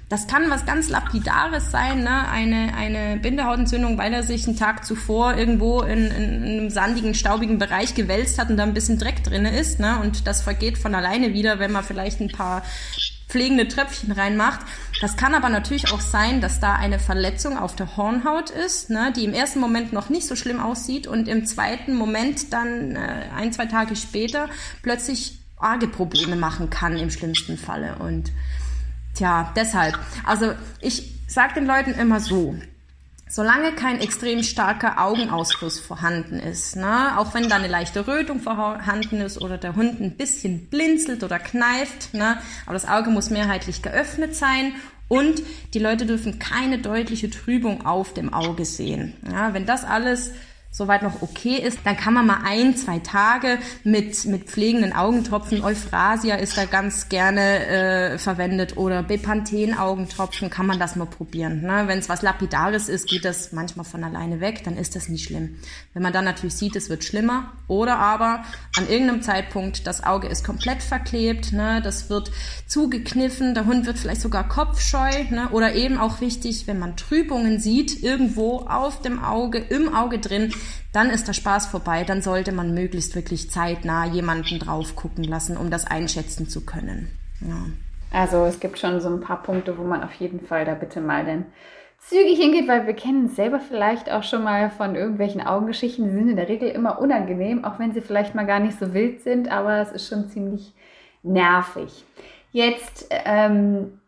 Das 0.08 0.28
kann 0.28 0.50
was 0.52 0.66
ganz 0.66 0.90
Lapidares 0.90 1.72
sein, 1.72 2.04
ne? 2.04 2.28
eine, 2.30 2.76
eine 2.76 3.18
Bindehautentzündung, 3.18 3.98
weil 3.98 4.14
er 4.14 4.22
sich 4.22 4.48
einen 4.48 4.56
Tag 4.56 4.86
zuvor 4.86 5.36
irgendwo 5.36 5.82
in, 5.82 6.12
in, 6.12 6.44
in 6.44 6.60
einem 6.60 6.70
sandigen, 6.70 7.16
staubigen 7.16 7.58
Bereich 7.58 7.96
gewälzt 7.96 8.38
hat 8.38 8.52
und 8.52 8.58
da 8.58 8.64
ein 8.64 8.76
bisschen 8.76 9.00
Dreck 9.00 9.24
drin 9.24 9.46
ist. 9.46 9.80
Ne? 9.80 10.00
Und 10.00 10.28
das 10.28 10.44
vergeht 10.44 10.78
von 10.78 10.94
alleine 10.94 11.34
wieder, 11.34 11.58
wenn 11.58 11.72
man 11.72 11.84
vielleicht 11.84 12.22
ein 12.22 12.32
paar 12.32 12.62
pflegende 13.28 13.68
Tröpfchen 13.68 14.12
reinmacht. 14.12 14.62
Das 15.02 15.18
kann 15.18 15.34
aber 15.34 15.50
natürlich 15.50 15.92
auch 15.92 16.00
sein, 16.00 16.40
dass 16.40 16.60
da 16.60 16.76
eine 16.76 17.00
Verletzung 17.00 17.58
auf 17.58 17.76
der 17.76 17.98
Hornhaut 17.98 18.50
ist, 18.50 18.90
ne, 18.90 19.12
die 19.16 19.26
im 19.26 19.34
ersten 19.34 19.60
Moment 19.60 19.92
noch 19.92 20.10
nicht 20.10 20.28
so 20.28 20.36
schlimm 20.36 20.60
aussieht 20.60 21.08
und 21.08 21.28
im 21.28 21.46
zweiten 21.46 21.96
Moment 21.96 22.54
dann 22.54 22.96
äh, 22.96 23.26
ein, 23.36 23.52
zwei 23.52 23.66
Tage 23.66 23.96
später 23.96 24.48
plötzlich 24.84 25.40
arge 25.58 25.88
Probleme 25.88 26.36
machen 26.36 26.70
kann 26.70 26.96
im 26.96 27.10
schlimmsten 27.10 27.58
Falle. 27.58 27.96
Und 28.00 28.32
Tja, 29.16 29.52
deshalb. 29.56 29.98
Also 30.26 30.54
ich 30.82 31.14
sage 31.28 31.56
den 31.56 31.66
Leuten 31.66 31.92
immer 31.92 32.20
so, 32.20 32.56
solange 33.30 33.72
kein 33.72 34.00
extrem 34.00 34.44
starker 34.44 35.02
Augenausfluss 35.02 35.80
vorhanden 35.80 36.40
ist, 36.40 36.76
ne, 36.76 37.18
auch 37.18 37.34
wenn 37.34 37.50
da 37.50 37.56
eine 37.56 37.68
leichte 37.68 38.08
Rötung 38.08 38.40
vorhanden 38.40 39.22
ist 39.22 39.42
oder 39.42 39.58
der 39.58 39.76
Hund 39.76 40.00
ein 40.00 40.16
bisschen 40.18 40.68
blinzelt 40.68 41.24
oder 41.24 41.40
kneift, 41.40 42.14
ne, 42.14 42.38
aber 42.66 42.74
das 42.74 42.88
Auge 42.88 43.10
muss 43.10 43.30
mehrheitlich 43.30 43.82
geöffnet 43.82 44.36
sein 44.36 44.74
und 45.08 45.42
die 45.74 45.80
Leute 45.80 46.06
dürfen 46.06 46.40
keine 46.40 46.80
deutliche 46.80 47.30
Trübung 47.30 47.86
auf 47.86 48.14
dem 48.14 48.34
Auge 48.34 48.66
sehen. 48.66 49.14
Ja, 49.30 49.54
wenn 49.54 49.66
das 49.66 49.84
alles 49.84 50.32
soweit 50.76 51.04
noch 51.04 51.22
okay 51.22 51.56
ist, 51.56 51.80
dann 51.86 51.96
kann 51.96 52.14
man 52.14 52.28
mal 52.28 52.42
ein, 52.44 52.76
zwei 52.76 53.00
Tage 53.00 53.60
mit, 53.86 54.26
mit 54.26 54.44
pflegenden 54.50 54.92
Augentropfen, 54.92 55.64
Euphrasia 55.64 56.36
ist 56.36 56.58
da 56.58 56.66
ganz 56.66 57.08
gerne 57.08 57.66
äh, 57.66 58.18
verwendet 58.18 58.76
oder 58.76 59.02
Bepanthen-Augentropfen, 59.02 60.50
kann 60.50 60.66
man 60.66 60.78
das 60.78 60.98
mal 60.98 61.06
probieren. 61.06 61.62
Ne? 61.62 61.84
Wenn 61.86 62.00
es 62.00 62.10
was 62.10 62.22
Lapidares 62.22 62.90
ist, 62.90 63.08
geht 63.08 63.24
das 63.24 63.54
manchmal 63.54 63.86
von 63.86 64.04
alleine 64.04 64.42
weg, 64.42 64.66
dann 64.66 64.76
ist 64.76 64.98
das 64.98 65.08
nicht 65.08 65.24
schlimm. 65.24 65.56
Wenn 65.94 66.04
man 66.04 66.12
dann 66.12 66.26
natürlich 66.26 66.56
sieht, 66.56 66.76
es 66.76 66.90
wird 66.90 67.06
schlimmer 67.06 67.54
oder 67.70 67.98
aber 67.98 68.44
an 68.78 68.90
irgendeinem 68.90 69.22
Zeitpunkt, 69.22 69.88
das 69.88 70.04
Auge 70.04 70.28
ist 70.28 70.44
komplett 70.44 70.84
verklebt, 70.84 71.54
ne? 71.54 71.82
das 71.82 72.10
wird 72.10 72.32
zugekniffen, 72.68 73.54
der 73.54 73.66
Hund 73.66 73.86
wird 73.86 73.98
vielleicht 73.98 74.20
sogar 74.20 74.50
kopfscheu 74.50 75.24
ne? 75.30 75.48
oder 75.52 75.74
eben 75.74 75.98
auch 75.98 76.20
wichtig, 76.20 76.68
wenn 76.68 76.80
man 76.80 76.98
Trübungen 76.98 77.62
sieht, 77.62 78.04
irgendwo 78.04 78.58
auf 78.68 79.02
dem 79.02 79.24
Auge, 79.24 79.60
im 79.60 79.96
Auge 79.96 80.20
drin, 80.20 80.52
dann 80.94 81.10
ist 81.10 81.28
der 81.28 81.34
Spaß 81.34 81.68
vorbei. 81.68 82.04
Dann 82.04 82.22
sollte 82.22 82.52
man 82.52 82.74
möglichst 82.74 83.16
wirklich 83.16 83.52
zeitnah 83.52 84.06
jemanden 84.06 84.60
drauf 84.60 84.96
gucken 84.96 85.24
lassen, 85.24 85.58
um 85.58 85.70
das 85.70 85.86
einschätzen 85.86 86.48
zu 86.48 86.66
können. 86.66 87.10
Ja. 87.42 87.58
Also 88.12 88.46
es 88.46 88.60
gibt 88.60 88.80
schon 88.80 89.02
so 89.02 89.10
ein 89.10 89.22
paar 89.22 89.44
Punkte, 89.44 89.78
wo 89.78 89.84
man 89.84 90.04
auf 90.04 90.14
jeden 90.14 90.40
Fall 90.40 90.66
da 90.66 90.74
bitte 90.74 91.02
mal 91.02 91.26
dann 91.26 91.46
zügig 92.00 92.40
hingeht, 92.40 92.68
weil 92.68 92.86
wir 92.86 92.94
kennen 92.94 93.26
es 93.26 93.36
selber 93.36 93.60
vielleicht 93.60 94.12
auch 94.12 94.24
schon 94.24 94.44
mal 94.44 94.70
von 94.70 94.96
irgendwelchen 94.96 95.42
Augengeschichten. 95.42 96.06
Die 96.06 96.12
sind 96.12 96.30
in 96.30 96.36
der 96.36 96.48
Regel 96.48 96.70
immer 96.70 97.00
unangenehm, 97.00 97.66
auch 97.66 97.80
wenn 97.80 97.94
sie 97.94 98.02
vielleicht 98.02 98.36
mal 98.36 98.46
gar 98.46 98.60
nicht 98.60 98.80
so 98.80 98.94
wild 98.94 99.22
sind, 99.22 99.52
aber 99.52 99.80
es 99.80 99.92
ist 99.92 100.08
schon 100.08 100.30
ziemlich 100.30 100.74
nervig. 101.24 102.06
Jetzt 102.52 103.08
ähm, 103.10 104.00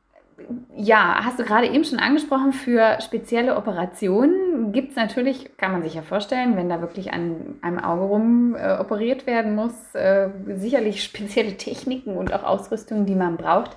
ja, 0.75 1.23
hast 1.23 1.39
du 1.39 1.43
gerade 1.43 1.67
eben 1.67 1.83
schon 1.83 1.99
angesprochen, 1.99 2.53
für 2.53 2.97
spezielle 3.01 3.57
Operationen 3.57 4.71
gibt 4.71 4.91
es 4.91 4.95
natürlich, 4.95 5.57
kann 5.57 5.71
man 5.71 5.81
sich 5.81 5.95
ja 5.95 6.01
vorstellen, 6.01 6.55
wenn 6.55 6.69
da 6.69 6.81
wirklich 6.81 7.11
an 7.13 7.55
einem 7.61 7.79
Auge 7.79 8.03
rum 8.03 8.55
äh, 8.55 8.77
operiert 8.77 9.25
werden 9.25 9.55
muss, 9.55 9.95
äh, 9.95 10.29
sicherlich 10.55 11.03
spezielle 11.03 11.57
Techniken 11.57 12.15
und 12.15 12.33
auch 12.33 12.43
Ausrüstungen, 12.43 13.05
die 13.05 13.15
man 13.15 13.37
braucht. 13.37 13.71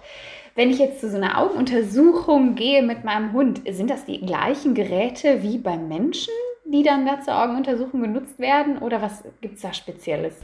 Wenn 0.55 0.71
ich 0.71 0.79
jetzt 0.79 1.01
zu 1.01 1.09
so 1.09 1.17
einer 1.17 1.39
Augenuntersuchung 1.39 2.55
gehe 2.55 2.83
mit 2.83 3.05
meinem 3.05 3.33
Hund, 3.33 3.63
sind 3.71 3.89
das 3.89 4.05
die 4.05 4.21
gleichen 4.21 4.75
Geräte 4.75 5.43
wie 5.43 5.59
beim 5.59 5.89
Menschen, 5.89 6.35
die 6.65 6.83
dann 6.83 7.07
da 7.07 7.21
zur 7.21 7.41
Augenuntersuchung 7.41 8.03
genutzt 8.03 8.39
werden 8.39 8.79
oder 8.79 9.01
was 9.01 9.25
gibt 9.41 9.57
es 9.57 9.63
da 9.63 9.73
Spezielles? 9.73 10.35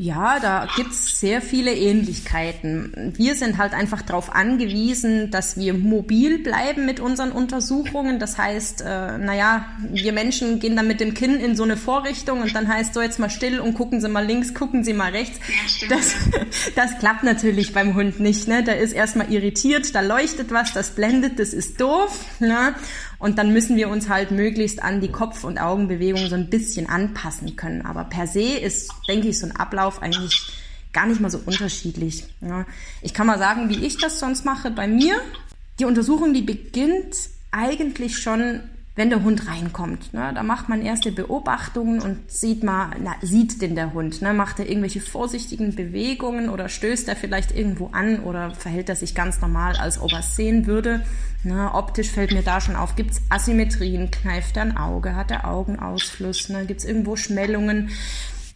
Ja, 0.00 0.38
da 0.38 0.68
gibt's 0.76 1.18
sehr 1.18 1.42
viele 1.42 1.74
Ähnlichkeiten. 1.74 3.12
Wir 3.16 3.34
sind 3.34 3.58
halt 3.58 3.74
einfach 3.74 4.00
darauf 4.00 4.32
angewiesen, 4.32 5.32
dass 5.32 5.56
wir 5.56 5.74
mobil 5.74 6.38
bleiben 6.38 6.86
mit 6.86 7.00
unseren 7.00 7.32
Untersuchungen. 7.32 8.20
Das 8.20 8.38
heißt, 8.38 8.82
äh, 8.82 9.18
naja, 9.18 9.66
wir 9.90 10.12
Menschen 10.12 10.60
gehen 10.60 10.76
dann 10.76 10.86
mit 10.86 11.00
dem 11.00 11.14
Kinn 11.14 11.34
in 11.34 11.56
so 11.56 11.64
eine 11.64 11.76
Vorrichtung 11.76 12.42
und 12.42 12.54
dann 12.54 12.68
heißt 12.68 12.94
so 12.94 13.02
jetzt 13.02 13.18
mal 13.18 13.28
still 13.28 13.58
und 13.58 13.74
gucken 13.74 14.00
Sie 14.00 14.08
mal 14.08 14.24
links, 14.24 14.54
gucken 14.54 14.84
Sie 14.84 14.92
mal 14.92 15.10
rechts. 15.10 15.40
Das, 15.88 16.14
das 16.76 16.98
klappt 17.00 17.24
natürlich 17.24 17.72
beim 17.72 17.96
Hund 17.96 18.20
nicht. 18.20 18.46
Ne? 18.46 18.62
Der 18.62 18.78
ist 18.78 18.92
erstmal 18.92 19.32
irritiert, 19.32 19.92
da 19.96 20.00
leuchtet 20.00 20.52
was, 20.52 20.72
das 20.72 20.90
blendet, 20.90 21.40
das 21.40 21.52
ist 21.52 21.80
doof. 21.80 22.24
Ne? 22.38 22.76
Und 23.18 23.38
dann 23.38 23.52
müssen 23.52 23.76
wir 23.76 23.88
uns 23.88 24.08
halt 24.08 24.30
möglichst 24.30 24.82
an 24.82 25.00
die 25.00 25.10
Kopf- 25.10 25.44
und 25.44 25.58
Augenbewegung 25.58 26.26
so 26.28 26.36
ein 26.36 26.50
bisschen 26.50 26.88
anpassen 26.88 27.56
können. 27.56 27.82
Aber 27.82 28.04
per 28.04 28.26
se 28.26 28.42
ist, 28.42 28.92
denke 29.08 29.28
ich, 29.28 29.38
so 29.38 29.46
ein 29.46 29.56
Ablauf 29.56 30.00
eigentlich 30.02 30.52
gar 30.92 31.06
nicht 31.06 31.20
mal 31.20 31.30
so 31.30 31.40
unterschiedlich. 31.44 32.24
Ja. 32.40 32.64
Ich 33.02 33.14
kann 33.14 33.26
mal 33.26 33.38
sagen, 33.38 33.68
wie 33.68 33.84
ich 33.84 33.98
das 33.98 34.20
sonst 34.20 34.44
mache 34.44 34.70
bei 34.70 34.86
mir. 34.86 35.20
Die 35.80 35.84
Untersuchung, 35.84 36.32
die 36.32 36.42
beginnt 36.42 37.16
eigentlich 37.50 38.18
schon 38.18 38.60
wenn 38.98 39.10
der 39.10 39.22
Hund 39.22 39.46
reinkommt. 39.46 40.12
Ne? 40.12 40.32
Da 40.34 40.42
macht 40.42 40.68
man 40.68 40.82
erste 40.82 41.12
Beobachtungen 41.12 42.00
und 42.00 42.32
sieht 42.32 42.64
mal, 42.64 42.90
na, 43.00 43.14
sieht 43.22 43.62
denn 43.62 43.76
der 43.76 43.94
Hund? 43.94 44.22
Ne? 44.22 44.34
Macht 44.34 44.58
er 44.58 44.68
irgendwelche 44.68 45.00
vorsichtigen 45.00 45.76
Bewegungen 45.76 46.48
oder 46.48 46.68
stößt 46.68 47.08
er 47.08 47.14
vielleicht 47.14 47.56
irgendwo 47.56 47.90
an 47.92 48.18
oder 48.18 48.50
verhält 48.50 48.88
er 48.88 48.96
sich 48.96 49.14
ganz 49.14 49.40
normal, 49.40 49.76
als 49.76 50.00
ob 50.00 50.12
er 50.12 50.18
es 50.18 50.34
sehen 50.34 50.66
würde? 50.66 51.04
Ne? 51.44 51.70
Optisch 51.72 52.10
fällt 52.10 52.32
mir 52.32 52.42
da 52.42 52.60
schon 52.60 52.74
auf, 52.74 52.96
gibt 52.96 53.12
es 53.12 53.22
Asymmetrien, 53.28 54.10
kneift 54.10 54.56
er 54.56 54.64
ein 54.64 54.76
Auge, 54.76 55.14
hat 55.14 55.30
er 55.30 55.46
Augenausfluss, 55.46 56.48
ne? 56.48 56.66
gibt 56.66 56.80
es 56.80 56.86
irgendwo 56.86 57.14
Schmellungen? 57.14 57.90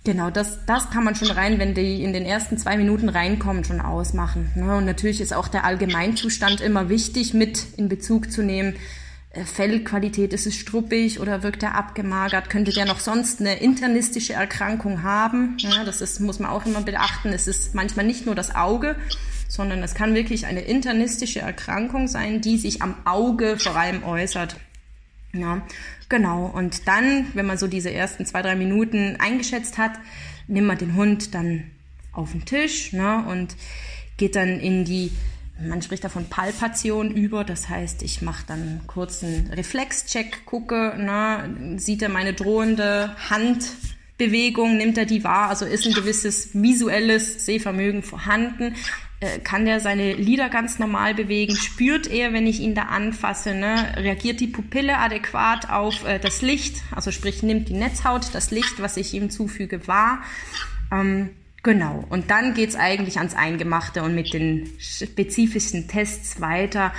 Genau, 0.03 0.31
das, 0.31 0.67
das 0.67 0.91
kann 0.91 1.05
man 1.05 1.15
schon 1.15 1.31
rein, 1.31 1.61
wenn 1.61 1.75
die 1.75 2.03
in 2.03 2.13
den 2.13 2.25
ersten 2.25 2.59
zwei 2.59 2.77
Minuten 2.77 3.09
reinkommen, 3.09 3.63
schon 3.63 3.81
ausmachen. 3.81 4.51
Ne? 4.57 4.75
Und 4.75 4.87
natürlich 4.87 5.21
ist 5.21 5.33
auch 5.33 5.47
der 5.47 5.63
Allgemeinzustand 5.65 6.61
immer 6.61 6.89
wichtig 6.89 7.33
mit 7.33 7.65
in 7.77 7.89
Bezug 7.89 8.33
zu 8.33 8.43
nehmen. 8.43 8.75
Äh, 9.33 9.45
Fellqualität, 9.45 10.33
ist 10.33 10.47
es 10.47 10.57
struppig 10.57 11.19
oder 11.19 11.43
wirkt 11.43 11.62
er 11.62 11.75
abgemagert? 11.75 12.51
Könnte 12.51 12.73
der 12.73 12.85
noch 12.85 13.01
sonst 13.01 13.41
eine 13.41 13.61
internistische 13.61 14.35
Erkrankung 14.35 15.03
haben? 15.03 15.57
Ja, 15.59 15.85
das 15.85 16.01
ist, 16.01 16.21
muss 16.21 16.39
man 16.39 16.51
auch 16.51 16.67
immer 16.67 16.83
beachten. 16.83 17.33
Es 17.33 17.49
ist 17.49 17.75
manchmal 17.75 18.07
nicht 18.07 18.27
nur 18.27 18.35
das 18.35 18.55
Auge, 18.55 18.97
sondern 19.49 19.83
es 19.83 19.95
kann 19.95 20.15
wirklich 20.15 20.47
eine 20.47 20.61
internistische 20.61 21.41
Erkrankung 21.41 22.09
sein, 22.09 22.43
die 22.43 22.59
sich 22.59 22.83
am 22.83 22.95
Auge 23.07 23.59
vor 23.59 23.77
allem 23.77 24.05
äußert. 24.05 24.57
Ja, 25.33 25.62
genau. 26.11 26.47
Und 26.47 26.87
dann, 26.87 27.27
wenn 27.33 27.47
man 27.47 27.57
so 27.57 27.69
diese 27.69 27.91
ersten 27.91 28.27
zwei, 28.27 28.43
drei 28.43 28.55
Minuten 28.55 29.17
eingeschätzt 29.19 29.79
hat, 29.79 29.93
nimmt 30.47 30.67
man 30.67 30.77
den 30.77 30.95
Hund 30.95 31.35
dann 31.35 31.71
auf 32.12 32.33
den 32.33 32.45
Tisch 32.45 32.93
ne, 32.93 33.25
und 33.27 33.57
geht 34.19 34.37
dann 34.37 34.61
in 34.61 34.85
die 34.85 35.11
man 35.69 35.83
spricht 35.83 36.04
davon 36.04 36.26
Palpation 36.26 37.11
über, 37.11 37.45
das 37.45 37.69
heißt, 37.69 38.02
ich 38.02 38.23
mache 38.23 38.45
dann 38.47 38.81
kurz 38.87 39.23
einen 39.23 39.49
Reflexcheck, 39.49 40.45
gucke, 40.45 40.95
ne, 40.97 41.78
sieht 41.78 42.02
er 42.02 42.09
meine 42.09 42.33
drohende 42.33 43.14
Handbewegung, 43.31 44.76
nimmt 44.76 44.99
er 44.99 45.07
die 45.07 45.25
wahr, 45.25 45.49
also 45.49 45.64
ist 45.64 45.87
ein 45.87 45.95
gewisses 45.95 46.50
visuelles 46.54 47.45
Sehvermögen 47.45 48.02
vorhanden, 48.02 48.75
äh, 49.21 49.38
kann 49.38 49.64
der 49.64 49.81
seine 49.81 50.14
Lider 50.14 50.49
ganz 50.49 50.78
normal 50.78 51.14
bewegen, 51.14 51.54
spürt 51.54 52.09
er, 52.09 52.33
wenn 52.33 52.47
ich 52.47 52.61
ihn 52.61 52.75
da 52.75 52.83
anfasse, 52.83 53.54
ne, 53.54 53.95
reagiert 53.97 54.40
die 54.40 54.49
Pupille 54.49 54.99
adäquat 54.99 55.71
auf 55.71 56.04
äh, 56.04 56.19
das 56.19 56.42
Licht, 56.42 56.83
also 56.90 57.11
sprich 57.11 57.42
nimmt 57.42 57.69
die 57.69 57.75
Netzhaut 57.75 58.35
das 58.35 58.50
Licht, 58.50 58.81
was 58.81 58.97
ich 58.97 59.14
ihm 59.14 59.31
zufüge, 59.31 59.87
wahr. 59.87 60.23
Ähm, 60.90 61.31
Genau, 61.64 62.04
und 62.11 62.28
dann 62.31 62.54
geht's 62.54 62.75
eigentlich 62.75 63.19
ans 63.19 63.35
Eingemachte 63.35 64.02
und 64.02 64.16
mit 64.16 64.35
den 64.35 64.69
spezifischen 64.81 65.87
Tests 65.87 66.40
weiter, 66.40 66.92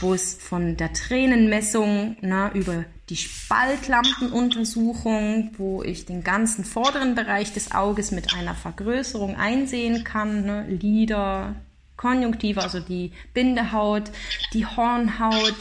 wo 0.00 0.14
es 0.14 0.32
von 0.34 0.78
der 0.78 0.94
Tränenmessung 0.94 2.16
na, 2.22 2.50
über 2.52 2.86
die 3.10 3.16
Spaltlampenuntersuchung, 3.16 5.50
wo 5.58 5.82
ich 5.82 6.06
den 6.06 6.24
ganzen 6.24 6.64
vorderen 6.64 7.14
Bereich 7.14 7.52
des 7.52 7.72
Auges 7.72 8.10
mit 8.10 8.32
einer 8.34 8.54
Vergrößerung 8.54 9.36
einsehen 9.36 10.02
kann, 10.02 10.46
ne, 10.46 10.64
Lider, 10.66 11.56
Konjunktive, 11.98 12.62
also 12.62 12.80
die 12.80 13.12
Bindehaut, 13.34 14.10
die 14.54 14.64
Hornhaut, 14.64 15.58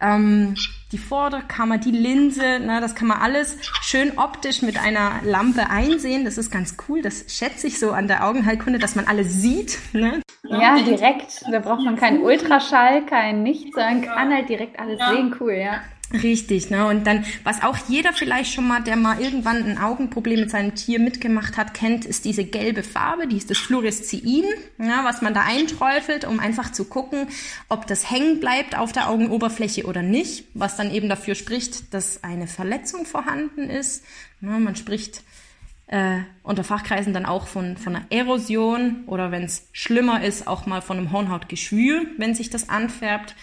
ähm, 0.00 0.54
die 0.92 0.98
Vorderkammer, 0.98 1.78
die 1.78 1.90
Linse, 1.90 2.60
ne, 2.60 2.80
das 2.80 2.94
kann 2.94 3.08
man 3.08 3.18
alles 3.18 3.56
schön 3.82 4.18
optisch 4.18 4.62
mit 4.62 4.78
einer 4.78 5.20
Lampe 5.24 5.68
einsehen. 5.68 6.24
Das 6.24 6.38
ist 6.38 6.50
ganz 6.50 6.76
cool. 6.88 7.02
Das 7.02 7.24
schätze 7.28 7.66
ich 7.66 7.80
so 7.80 7.90
an 7.90 8.06
der 8.06 8.26
Augenheilkunde, 8.26 8.78
dass 8.78 8.94
man 8.94 9.06
alles 9.06 9.32
sieht. 9.34 9.78
Ne? 9.92 10.20
Ja, 10.48 10.76
direkt. 10.78 11.44
Da 11.50 11.58
braucht 11.58 11.84
man 11.84 11.96
keinen 11.96 12.22
Ultraschall, 12.22 13.04
kein 13.04 13.42
Nichts, 13.42 13.74
sondern 13.74 14.02
kann 14.02 14.32
halt 14.32 14.48
direkt 14.48 14.78
alles 14.78 15.00
ja. 15.00 15.10
sehen. 15.10 15.34
Cool, 15.40 15.54
ja. 15.54 15.80
Richtig, 16.12 16.70
ne? 16.70 16.86
Und 16.86 17.04
dann, 17.04 17.24
was 17.42 17.64
auch 17.64 17.76
jeder 17.88 18.12
vielleicht 18.12 18.54
schon 18.54 18.68
mal, 18.68 18.80
der 18.80 18.94
mal 18.94 19.20
irgendwann 19.20 19.64
ein 19.64 19.78
Augenproblem 19.78 20.40
mit 20.40 20.50
seinem 20.50 20.76
Tier 20.76 21.00
mitgemacht 21.00 21.56
hat, 21.56 21.74
kennt, 21.74 22.04
ist 22.04 22.24
diese 22.24 22.44
gelbe 22.44 22.84
Farbe, 22.84 23.26
die 23.26 23.36
ist 23.36 23.50
das 23.50 23.58
Fluorescein, 23.58 24.44
ja, 24.78 25.02
was 25.02 25.20
man 25.20 25.34
da 25.34 25.42
einträufelt, 25.42 26.24
um 26.24 26.38
einfach 26.38 26.70
zu 26.70 26.84
gucken, 26.84 27.26
ob 27.68 27.88
das 27.88 28.08
hängen 28.08 28.38
bleibt 28.38 28.78
auf 28.78 28.92
der 28.92 29.10
Augenoberfläche 29.10 29.86
oder 29.86 30.02
nicht, 30.02 30.44
was 30.54 30.76
dann 30.76 30.94
eben 30.94 31.08
dafür 31.08 31.34
spricht, 31.34 31.92
dass 31.92 32.22
eine 32.22 32.46
Verletzung 32.46 33.04
vorhanden 33.04 33.68
ist. 33.68 34.04
Ja, 34.40 34.60
man 34.60 34.76
spricht 34.76 35.24
äh, 35.88 36.18
unter 36.44 36.62
Fachkreisen 36.62 37.14
dann 37.14 37.26
auch 37.26 37.48
von, 37.48 37.76
von 37.76 37.96
einer 37.96 38.06
Erosion 38.10 39.04
oder 39.06 39.32
wenn 39.32 39.42
es 39.42 39.68
schlimmer 39.72 40.22
ist, 40.22 40.46
auch 40.46 40.66
mal 40.66 40.82
von 40.82 40.98
einem 40.98 41.10
Hornhautgeschwür, 41.10 42.06
wenn 42.16 42.36
sich 42.36 42.48
das 42.48 42.68
anfärbt 42.68 43.34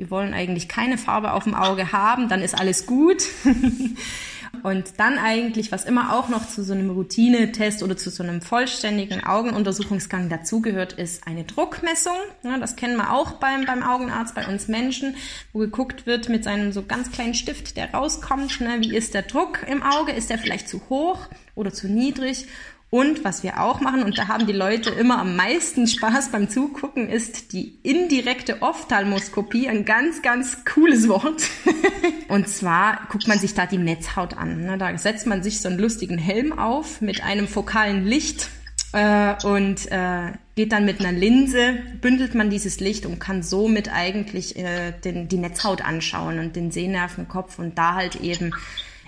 wir 0.00 0.10
wollen 0.10 0.32
eigentlich 0.32 0.66
keine 0.66 0.96
Farbe 0.96 1.34
auf 1.34 1.44
dem 1.44 1.54
Auge 1.54 1.92
haben, 1.92 2.30
dann 2.30 2.40
ist 2.40 2.58
alles 2.58 2.86
gut. 2.86 3.22
Und 4.62 4.94
dann 4.98 5.18
eigentlich, 5.18 5.72
was 5.72 5.84
immer 5.84 6.14
auch 6.14 6.28
noch 6.28 6.48
zu 6.48 6.64
so 6.64 6.72
einem 6.72 6.90
Routinetest 6.90 7.82
oder 7.82 7.96
zu 7.98 8.08
so 8.10 8.22
einem 8.22 8.40
vollständigen 8.40 9.22
Augenuntersuchungsgang 9.22 10.30
dazugehört, 10.30 10.94
ist 10.94 11.26
eine 11.26 11.44
Druckmessung. 11.44 12.16
Ja, 12.42 12.56
das 12.58 12.76
kennen 12.76 12.96
wir 12.96 13.12
auch 13.12 13.32
beim, 13.32 13.66
beim 13.66 13.82
Augenarzt, 13.82 14.34
bei 14.34 14.46
uns 14.48 14.68
Menschen, 14.68 15.16
wo 15.52 15.60
geguckt 15.60 16.06
wird 16.06 16.30
mit 16.30 16.44
seinem 16.44 16.72
so 16.72 16.82
ganz 16.82 17.12
kleinen 17.12 17.34
Stift, 17.34 17.76
der 17.76 17.92
rauskommt. 17.92 18.60
Ne, 18.60 18.78
wie 18.80 18.96
ist 18.96 19.12
der 19.12 19.22
Druck 19.22 19.66
im 19.68 19.82
Auge? 19.82 20.12
Ist 20.12 20.30
der 20.30 20.38
vielleicht 20.38 20.68
zu 20.68 20.80
hoch 20.88 21.28
oder 21.54 21.72
zu 21.72 21.88
niedrig? 21.88 22.46
Und 22.90 23.22
was 23.24 23.44
wir 23.44 23.60
auch 23.60 23.80
machen, 23.80 24.02
und 24.02 24.18
da 24.18 24.26
haben 24.26 24.48
die 24.48 24.52
Leute 24.52 24.90
immer 24.90 25.20
am 25.20 25.36
meisten 25.36 25.86
Spaß 25.86 26.30
beim 26.32 26.48
Zugucken, 26.48 27.08
ist 27.08 27.52
die 27.52 27.78
indirekte 27.84 28.62
Ophthalmoskopie, 28.62 29.68
ein 29.68 29.84
ganz, 29.84 30.22
ganz 30.22 30.64
cooles 30.64 31.08
Wort. 31.08 31.44
und 32.28 32.48
zwar 32.48 33.06
guckt 33.08 33.28
man 33.28 33.38
sich 33.38 33.54
da 33.54 33.66
die 33.66 33.78
Netzhaut 33.78 34.36
an. 34.36 34.62
Ne? 34.62 34.76
Da 34.76 34.98
setzt 34.98 35.28
man 35.28 35.44
sich 35.44 35.60
so 35.60 35.68
einen 35.68 35.78
lustigen 35.78 36.18
Helm 36.18 36.58
auf 36.58 37.00
mit 37.00 37.22
einem 37.22 37.46
fokalen 37.46 38.04
Licht 38.04 38.48
äh, 38.92 39.34
und 39.44 39.90
äh, 39.92 40.32
geht 40.56 40.72
dann 40.72 40.84
mit 40.84 40.98
einer 40.98 41.16
Linse, 41.16 41.74
bündelt 42.00 42.34
man 42.34 42.50
dieses 42.50 42.80
Licht 42.80 43.06
und 43.06 43.20
kann 43.20 43.44
somit 43.44 43.92
eigentlich 43.92 44.56
äh, 44.56 44.92
den, 45.04 45.28
die 45.28 45.38
Netzhaut 45.38 45.80
anschauen 45.80 46.40
und 46.40 46.56
den 46.56 46.72
Sehnervenkopf 46.72 47.60
und 47.60 47.78
da 47.78 47.94
halt 47.94 48.16
eben 48.16 48.50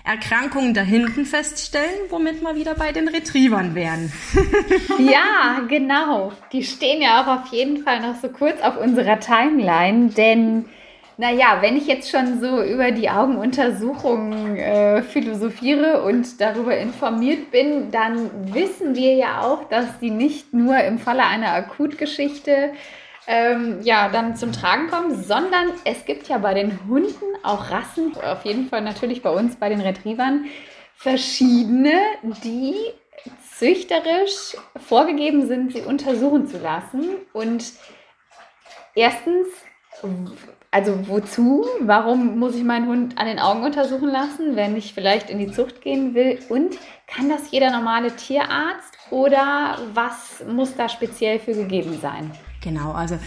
Erkrankungen 0.03 0.73
da 0.73 0.81
hinten 0.81 1.25
feststellen, 1.25 2.09
womit 2.09 2.41
wir 2.41 2.55
wieder 2.55 2.75
bei 2.75 2.91
den 2.91 3.07
Retrievern 3.07 3.73
wären. 3.73 4.11
ja, 4.99 5.61
genau. 5.69 6.33
Die 6.51 6.63
stehen 6.63 7.01
ja 7.01 7.21
auch 7.21 7.41
auf 7.41 7.53
jeden 7.53 7.83
Fall 7.83 8.01
noch 8.01 8.15
so 8.15 8.27
kurz 8.27 8.61
auf 8.61 8.77
unserer 8.77 9.19
Timeline, 9.19 10.09
denn 10.09 10.65
naja, 11.17 11.59
wenn 11.61 11.77
ich 11.77 11.87
jetzt 11.87 12.09
schon 12.09 12.41
so 12.41 12.61
über 12.63 12.91
die 12.91 13.09
Augenuntersuchungen 13.09 14.57
äh, 14.57 15.03
philosophiere 15.03 16.03
und 16.03 16.41
darüber 16.41 16.75
informiert 16.75 17.51
bin, 17.51 17.91
dann 17.91 18.53
wissen 18.53 18.95
wir 18.95 19.13
ja 19.13 19.41
auch, 19.41 19.69
dass 19.69 19.99
die 19.99 20.09
nicht 20.09 20.53
nur 20.53 20.77
im 20.79 20.97
Falle 20.97 21.23
einer 21.23 21.53
Akutgeschichte 21.53 22.71
ähm, 23.27 23.79
ja, 23.81 24.09
dann 24.09 24.35
zum 24.35 24.51
Tragen 24.51 24.89
kommen, 24.89 25.21
sondern 25.23 25.71
es 25.85 26.05
gibt 26.05 26.27
ja 26.27 26.37
bei 26.37 26.53
den 26.53 26.87
Hunden 26.87 27.25
auch 27.43 27.71
Rassen, 27.71 28.15
auf 28.17 28.45
jeden 28.45 28.67
Fall 28.67 28.81
natürlich 28.81 29.21
bei 29.21 29.29
uns 29.29 29.55
bei 29.55 29.69
den 29.69 29.81
Retrievern, 29.81 30.45
verschiedene, 30.95 31.93
die 32.43 32.75
züchterisch 33.57 34.57
vorgegeben 34.87 35.47
sind, 35.47 35.73
sie 35.73 35.81
untersuchen 35.81 36.47
zu 36.47 36.57
lassen. 36.57 37.15
Und 37.31 37.73
erstens, 38.95 39.47
also 40.71 41.07
wozu? 41.07 41.65
Warum 41.81 42.39
muss 42.39 42.55
ich 42.55 42.63
meinen 42.63 42.87
Hund 42.87 43.17
an 43.17 43.27
den 43.27 43.39
Augen 43.39 43.63
untersuchen 43.63 44.09
lassen, 44.09 44.55
wenn 44.55 44.75
ich 44.75 44.93
vielleicht 44.93 45.29
in 45.29 45.39
die 45.39 45.51
Zucht 45.51 45.81
gehen 45.81 46.13
will? 46.13 46.39
Und 46.49 46.77
kann 47.07 47.29
das 47.29 47.51
jeder 47.51 47.71
normale 47.71 48.15
Tierarzt 48.15 48.97
oder 49.11 49.77
was 49.93 50.43
muss 50.47 50.75
da 50.75 50.89
speziell 50.89 51.39
für 51.39 51.53
gegeben 51.53 51.99
sein? 52.01 52.31
Genau, 52.63 52.93
also 52.93 53.19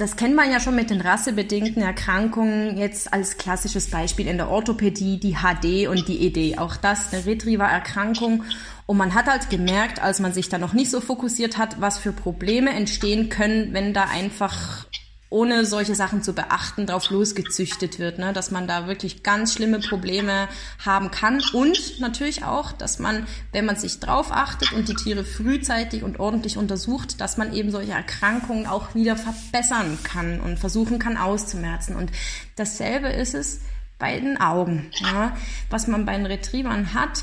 das 0.00 0.16
kennt 0.16 0.34
man 0.34 0.50
ja 0.50 0.60
schon 0.60 0.74
mit 0.76 0.88
den 0.88 1.02
rassebedingten 1.02 1.82
Erkrankungen. 1.82 2.78
Jetzt 2.78 3.12
als 3.12 3.36
klassisches 3.36 3.90
Beispiel 3.90 4.26
in 4.26 4.38
der 4.38 4.48
Orthopädie 4.48 5.20
die 5.20 5.34
HD 5.34 5.88
und 5.88 6.08
die 6.08 6.26
ED. 6.26 6.58
Auch 6.58 6.76
das 6.76 7.12
eine 7.12 7.26
Retriever-Erkrankung. 7.26 8.44
Und 8.86 8.96
man 8.96 9.14
hat 9.14 9.26
halt 9.26 9.50
gemerkt, 9.50 10.02
als 10.02 10.18
man 10.18 10.32
sich 10.32 10.48
da 10.48 10.56
noch 10.56 10.72
nicht 10.72 10.90
so 10.90 11.02
fokussiert 11.02 11.58
hat, 11.58 11.82
was 11.82 11.98
für 11.98 12.12
Probleme 12.12 12.70
entstehen 12.70 13.28
können, 13.28 13.74
wenn 13.74 13.92
da 13.92 14.04
einfach 14.04 14.86
ohne 15.30 15.64
solche 15.64 15.94
Sachen 15.94 16.22
zu 16.22 16.32
beachten, 16.32 16.86
drauf 16.86 17.08
losgezüchtet 17.10 18.00
wird, 18.00 18.18
ne? 18.18 18.32
dass 18.32 18.50
man 18.50 18.66
da 18.66 18.88
wirklich 18.88 19.22
ganz 19.22 19.54
schlimme 19.54 19.78
Probleme 19.78 20.48
haben 20.84 21.12
kann 21.12 21.40
und 21.52 22.00
natürlich 22.00 22.44
auch, 22.44 22.72
dass 22.72 22.98
man, 22.98 23.26
wenn 23.52 23.64
man 23.64 23.76
sich 23.76 24.00
drauf 24.00 24.32
achtet 24.32 24.72
und 24.72 24.88
die 24.88 24.96
Tiere 24.96 25.24
frühzeitig 25.24 26.02
und 26.02 26.18
ordentlich 26.18 26.58
untersucht, 26.58 27.20
dass 27.20 27.36
man 27.36 27.52
eben 27.54 27.70
solche 27.70 27.92
Erkrankungen 27.92 28.66
auch 28.66 28.94
wieder 28.96 29.16
verbessern 29.16 29.98
kann 30.02 30.40
und 30.40 30.58
versuchen 30.58 30.98
kann 30.98 31.16
auszumerzen. 31.16 31.94
Und 31.94 32.10
dasselbe 32.56 33.08
ist 33.08 33.34
es 33.34 33.60
bei 34.00 34.18
den 34.18 34.40
Augen. 34.40 34.90
Ja? 35.00 35.36
Was 35.70 35.86
man 35.86 36.06
bei 36.06 36.16
den 36.16 36.26
Retrievern 36.26 36.92
hat, 36.92 37.22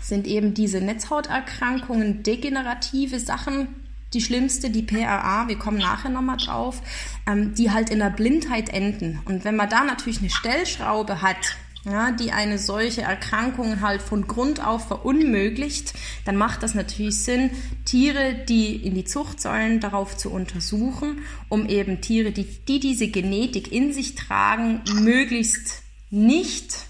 sind 0.00 0.26
eben 0.26 0.54
diese 0.54 0.80
Netzhauterkrankungen, 0.80 2.24
degenerative 2.24 3.20
Sachen, 3.20 3.68
die 4.12 4.20
schlimmste, 4.20 4.70
die 4.70 4.82
PRA, 4.82 5.48
wir 5.48 5.58
kommen 5.58 5.78
nachher 5.78 6.10
nochmal 6.10 6.36
drauf, 6.36 6.82
ähm, 7.26 7.54
die 7.54 7.70
halt 7.70 7.90
in 7.90 8.00
der 8.00 8.10
Blindheit 8.10 8.68
enden. 8.68 9.20
Und 9.24 9.44
wenn 9.44 9.56
man 9.56 9.68
da 9.68 9.84
natürlich 9.84 10.20
eine 10.20 10.30
Stellschraube 10.30 11.22
hat, 11.22 11.56
ja, 11.84 12.10
die 12.10 12.30
eine 12.30 12.58
solche 12.58 13.02
Erkrankung 13.02 13.80
halt 13.80 14.02
von 14.02 14.26
Grund 14.26 14.64
auf 14.64 14.88
verunmöglicht, 14.88 15.94
dann 16.26 16.36
macht 16.36 16.62
das 16.62 16.74
natürlich 16.74 17.24
Sinn, 17.24 17.50
Tiere, 17.86 18.34
die 18.48 18.76
in 18.76 18.94
die 18.94 19.04
Zucht 19.04 19.40
sollen, 19.40 19.80
darauf 19.80 20.16
zu 20.16 20.30
untersuchen, 20.30 21.22
um 21.48 21.66
eben 21.66 22.02
Tiere, 22.02 22.32
die, 22.32 22.44
die 22.44 22.80
diese 22.80 23.08
Genetik 23.08 23.72
in 23.72 23.94
sich 23.94 24.14
tragen, 24.14 24.82
möglichst 24.92 25.82
nicht 26.10 26.86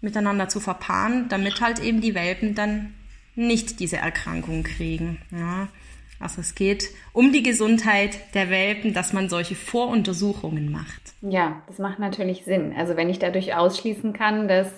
miteinander 0.00 0.48
zu 0.48 0.58
verpaaren, 0.58 1.28
damit 1.28 1.60
halt 1.60 1.78
eben 1.78 2.00
die 2.00 2.14
Welpen 2.14 2.54
dann 2.54 2.94
nicht 3.36 3.80
diese 3.80 3.96
Erkrankung 3.96 4.64
kriegen. 4.64 5.18
Ja. 5.30 5.68
Also 6.24 6.40
es 6.40 6.54
geht 6.54 6.88
um 7.12 7.32
die 7.32 7.42
Gesundheit 7.42 8.18
der 8.32 8.48
Welpen, 8.48 8.94
dass 8.94 9.12
man 9.12 9.28
solche 9.28 9.54
Voruntersuchungen 9.54 10.72
macht. 10.72 11.12
Ja, 11.20 11.62
das 11.66 11.78
macht 11.78 11.98
natürlich 11.98 12.46
Sinn. 12.46 12.74
Also 12.74 12.96
wenn 12.96 13.10
ich 13.10 13.18
dadurch 13.18 13.54
ausschließen 13.54 14.14
kann, 14.14 14.48
dass 14.48 14.72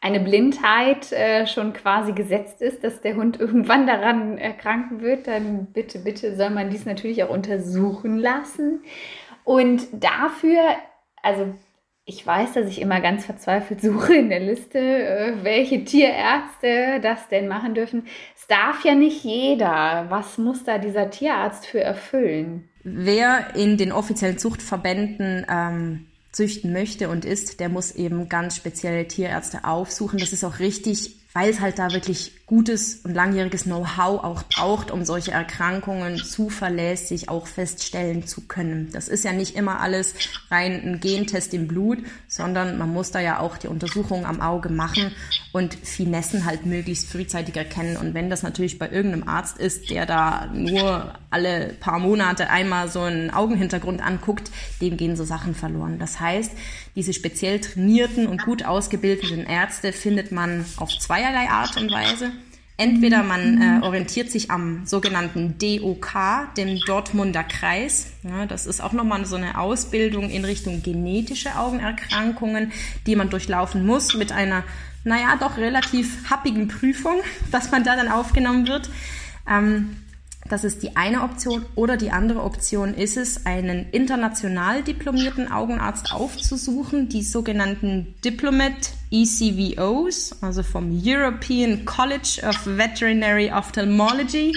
eine 0.00 0.20
Blindheit 0.20 1.10
äh, 1.10 1.48
schon 1.48 1.72
quasi 1.72 2.12
gesetzt 2.12 2.62
ist, 2.62 2.84
dass 2.84 3.00
der 3.00 3.16
Hund 3.16 3.40
irgendwann 3.40 3.88
daran 3.88 4.38
erkranken 4.38 5.00
wird, 5.00 5.26
dann 5.26 5.66
bitte, 5.66 5.98
bitte 5.98 6.36
soll 6.36 6.50
man 6.50 6.70
dies 6.70 6.86
natürlich 6.86 7.24
auch 7.24 7.30
untersuchen 7.30 8.18
lassen. 8.18 8.84
Und 9.42 9.88
dafür, 9.92 10.60
also 11.20 11.52
ich 12.04 12.26
weiß, 12.26 12.54
dass 12.54 12.68
ich 12.68 12.80
immer 12.80 13.00
ganz 13.00 13.24
verzweifelt 13.24 13.80
suche 13.82 14.14
in 14.14 14.28
der 14.28 14.40
Liste, 14.40 14.78
äh, 14.78 15.34
welche 15.42 15.84
Tierärzte 15.84 17.00
das 17.00 17.28
denn 17.28 17.48
machen 17.48 17.74
dürfen. 17.74 18.06
Es 18.36 18.46
darf 18.46 18.84
ja 18.84 18.94
nicht 18.94 19.24
jeder. 19.24 20.06
Was 20.08 20.38
muss 20.38 20.64
da 20.64 20.78
dieser 20.78 21.10
Tierarzt 21.10 21.66
für 21.66 21.80
erfüllen? 21.80 22.68
Wer 22.84 23.54
in 23.54 23.76
den 23.76 23.92
offiziellen 23.92 24.38
Zuchtverbänden 24.38 25.46
ähm, 25.48 26.06
züchten 26.32 26.72
möchte 26.72 27.08
und 27.08 27.24
ist, 27.24 27.60
der 27.60 27.68
muss 27.68 27.92
eben 27.92 28.28
ganz 28.28 28.56
spezielle 28.56 29.06
Tierärzte 29.06 29.64
aufsuchen. 29.64 30.18
Das 30.18 30.32
ist 30.32 30.44
auch 30.44 30.58
richtig 30.58 31.22
weil 31.34 31.50
es 31.50 31.60
halt 31.60 31.78
da 31.78 31.92
wirklich 31.92 32.32
gutes 32.52 32.96
und 32.96 33.14
langjähriges 33.14 33.64
Know-how 33.64 34.22
auch 34.22 34.42
braucht, 34.42 34.90
um 34.90 35.06
solche 35.06 35.30
Erkrankungen 35.30 36.18
zuverlässig 36.18 37.30
auch 37.30 37.46
feststellen 37.46 38.26
zu 38.26 38.42
können. 38.42 38.90
Das 38.92 39.08
ist 39.08 39.24
ja 39.24 39.32
nicht 39.32 39.56
immer 39.56 39.80
alles 39.80 40.12
rein 40.50 40.72
ein 40.84 41.00
Gentest 41.00 41.54
im 41.54 41.66
Blut, 41.66 42.00
sondern 42.28 42.76
man 42.76 42.92
muss 42.92 43.10
da 43.10 43.20
ja 43.20 43.38
auch 43.38 43.56
die 43.56 43.68
Untersuchungen 43.68 44.26
am 44.26 44.42
Auge 44.42 44.68
machen 44.68 45.12
und 45.52 45.72
Finessen 45.72 46.44
halt 46.44 46.66
möglichst 46.66 47.10
frühzeitig 47.10 47.56
erkennen. 47.56 47.96
Und 47.96 48.12
wenn 48.12 48.28
das 48.28 48.42
natürlich 48.42 48.78
bei 48.78 48.90
irgendeinem 48.90 49.26
Arzt 49.26 49.56
ist, 49.56 49.88
der 49.88 50.04
da 50.04 50.50
nur 50.52 51.14
alle 51.30 51.74
paar 51.80 52.00
Monate 52.00 52.50
einmal 52.50 52.90
so 52.90 53.00
einen 53.00 53.30
Augenhintergrund 53.30 54.04
anguckt, 54.04 54.50
dem 54.82 54.98
gehen 54.98 55.16
so 55.16 55.24
Sachen 55.24 55.54
verloren. 55.54 55.98
Das 55.98 56.20
heißt, 56.20 56.52
diese 56.96 57.14
speziell 57.14 57.60
trainierten 57.60 58.26
und 58.26 58.42
gut 58.44 58.62
ausgebildeten 58.62 59.46
Ärzte 59.46 59.94
findet 59.94 60.32
man 60.32 60.66
auf 60.76 60.90
zweierlei 60.98 61.48
Art 61.48 61.78
und 61.78 61.90
Weise. 61.90 62.30
Entweder 62.82 63.22
man 63.22 63.62
äh, 63.62 63.84
orientiert 63.84 64.28
sich 64.28 64.50
am 64.50 64.84
sogenannten 64.86 65.56
DOK, 65.56 66.52
dem 66.56 66.80
Dortmunder 66.80 67.44
Kreis. 67.44 68.08
Ja, 68.24 68.44
das 68.44 68.66
ist 68.66 68.80
auch 68.80 68.92
nochmal 68.92 69.24
so 69.24 69.36
eine 69.36 69.56
Ausbildung 69.56 70.28
in 70.28 70.44
Richtung 70.44 70.82
genetische 70.82 71.56
Augenerkrankungen, 71.56 72.72
die 73.06 73.14
man 73.14 73.30
durchlaufen 73.30 73.86
muss 73.86 74.14
mit 74.14 74.32
einer, 74.32 74.64
naja, 75.04 75.36
doch 75.38 75.58
relativ 75.58 76.28
happigen 76.28 76.66
Prüfung, 76.66 77.20
dass 77.52 77.70
man 77.70 77.84
da 77.84 77.94
dann 77.94 78.08
aufgenommen 78.08 78.66
wird. 78.66 78.90
Ähm, 79.48 79.96
das 80.52 80.64
ist 80.64 80.82
die 80.82 80.96
eine 80.96 81.22
Option. 81.22 81.64
Oder 81.76 81.96
die 81.96 82.10
andere 82.10 82.42
Option 82.42 82.92
ist 82.92 83.16
es, 83.16 83.46
einen 83.46 83.88
international 83.90 84.82
diplomierten 84.82 85.50
Augenarzt 85.50 86.12
aufzusuchen, 86.12 87.08
die 87.08 87.22
sogenannten 87.22 88.14
Diplomat 88.22 88.92
ECVOs, 89.10 90.42
also 90.42 90.62
vom 90.62 90.90
European 91.02 91.86
College 91.86 92.42
of 92.46 92.66
Veterinary 92.66 93.50
Ophthalmology. 93.50 94.54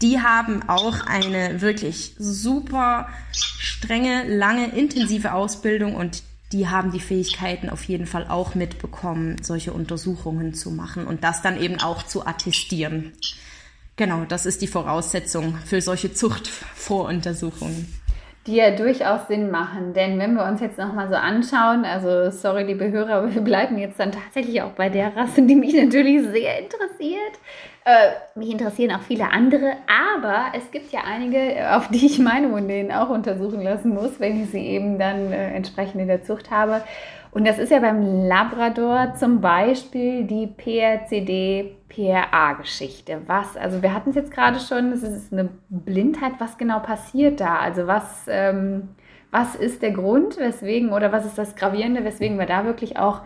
Die 0.00 0.18
haben 0.18 0.62
auch 0.66 1.06
eine 1.06 1.60
wirklich 1.60 2.14
super 2.18 3.08
strenge, 3.30 4.24
lange, 4.26 4.68
intensive 4.74 5.34
Ausbildung 5.34 5.94
und 5.94 6.22
die 6.52 6.68
haben 6.68 6.90
die 6.90 7.00
Fähigkeiten 7.00 7.68
auf 7.68 7.84
jeden 7.84 8.06
Fall 8.06 8.28
auch 8.28 8.54
mitbekommen, 8.54 9.36
solche 9.42 9.74
Untersuchungen 9.74 10.54
zu 10.54 10.70
machen 10.70 11.06
und 11.06 11.22
das 11.22 11.42
dann 11.42 11.60
eben 11.60 11.80
auch 11.80 12.02
zu 12.02 12.26
attestieren. 12.26 13.12
Genau, 13.96 14.24
das 14.26 14.44
ist 14.44 14.60
die 14.60 14.66
Voraussetzung 14.66 15.56
für 15.64 15.80
solche 15.80 16.12
Zuchtvoruntersuchungen. 16.12 17.86
Die 18.46 18.56
ja 18.56 18.72
durchaus 18.72 19.28
Sinn 19.28 19.50
machen, 19.50 19.94
denn 19.94 20.18
wenn 20.18 20.34
wir 20.34 20.44
uns 20.44 20.60
jetzt 20.60 20.76
nochmal 20.76 21.08
so 21.08 21.14
anschauen, 21.14 21.84
also 21.84 22.30
sorry 22.30 22.64
liebe 22.64 22.90
Hörer, 22.90 23.14
aber 23.14 23.34
wir 23.34 23.40
bleiben 23.40 23.78
jetzt 23.78 23.98
dann 23.98 24.12
tatsächlich 24.12 24.60
auch 24.60 24.72
bei 24.72 24.90
der 24.90 25.16
Rasse, 25.16 25.42
die 25.42 25.54
mich 25.54 25.72
natürlich 25.74 26.22
sehr 26.26 26.58
interessiert. 26.58 27.38
Äh, 27.86 28.38
mich 28.38 28.50
interessieren 28.50 28.96
auch 28.96 29.02
viele 29.02 29.30
andere, 29.30 29.74
aber 29.86 30.46
es 30.56 30.70
gibt 30.70 30.92
ja 30.92 31.00
einige, 31.06 31.74
auf 31.74 31.88
die 31.88 32.04
ich 32.04 32.18
meine 32.18 32.50
Hunde 32.50 32.88
auch 32.98 33.10
untersuchen 33.10 33.62
lassen 33.62 33.94
muss, 33.94 34.18
wenn 34.20 34.42
ich 34.42 34.50
sie 34.50 34.66
eben 34.66 34.98
dann 34.98 35.32
äh, 35.32 35.54
entsprechend 35.54 36.00
in 36.00 36.08
der 36.08 36.24
Zucht 36.24 36.50
habe. 36.50 36.82
Und 37.34 37.44
das 37.46 37.58
ist 37.58 37.70
ja 37.72 37.80
beim 37.80 38.28
Labrador 38.28 39.14
zum 39.18 39.40
Beispiel 39.40 40.22
die 40.24 40.46
PRCD-PRA-Geschichte. 40.46 43.22
Was, 43.26 43.56
also 43.56 43.82
wir 43.82 43.92
hatten 43.92 44.10
es 44.10 44.16
jetzt 44.16 44.30
gerade 44.30 44.60
schon, 44.60 44.92
es 44.92 45.02
ist 45.02 45.32
eine 45.32 45.48
Blindheit. 45.68 46.34
Was 46.38 46.58
genau 46.58 46.78
passiert 46.78 47.40
da? 47.40 47.56
Also 47.56 47.88
was, 47.88 48.26
ähm, 48.28 48.90
was 49.32 49.56
ist 49.56 49.82
der 49.82 49.90
Grund, 49.90 50.38
weswegen 50.38 50.92
oder 50.92 51.10
was 51.10 51.26
ist 51.26 51.36
das 51.36 51.56
Gravierende, 51.56 52.04
weswegen 52.04 52.38
wir 52.38 52.46
da 52.46 52.66
wirklich 52.66 52.98
auch 52.98 53.22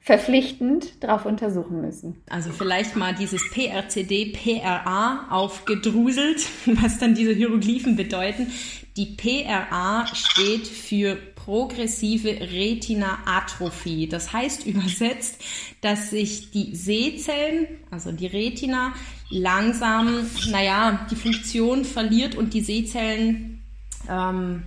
verpflichtend 0.00 1.02
darauf 1.02 1.24
untersuchen 1.24 1.80
müssen. 1.80 2.22
Also 2.28 2.50
vielleicht 2.50 2.94
mal 2.94 3.14
dieses 3.14 3.40
PRCD, 3.50 4.34
PRA 4.34 5.28
aufgedruselt, 5.30 6.46
was 6.66 6.98
dann 6.98 7.14
diese 7.14 7.32
Hieroglyphen 7.32 7.96
bedeuten. 7.96 8.52
Die 8.98 9.16
PRA 9.16 10.04
steht 10.14 10.66
für 10.66 11.16
progressive 11.46 12.28
Retina-Atrophie. 12.28 14.08
Das 14.08 14.32
heißt 14.32 14.66
übersetzt, 14.66 15.40
dass 15.80 16.10
sich 16.10 16.50
die 16.50 16.74
Sehzellen, 16.74 17.68
also 17.92 18.10
die 18.10 18.26
Retina, 18.26 18.92
langsam, 19.30 20.26
naja, 20.50 21.06
die 21.08 21.14
Funktion 21.14 21.84
verliert 21.84 22.34
und 22.34 22.52
die 22.52 22.62
Sehzellen 22.62 23.62
ähm, 24.08 24.64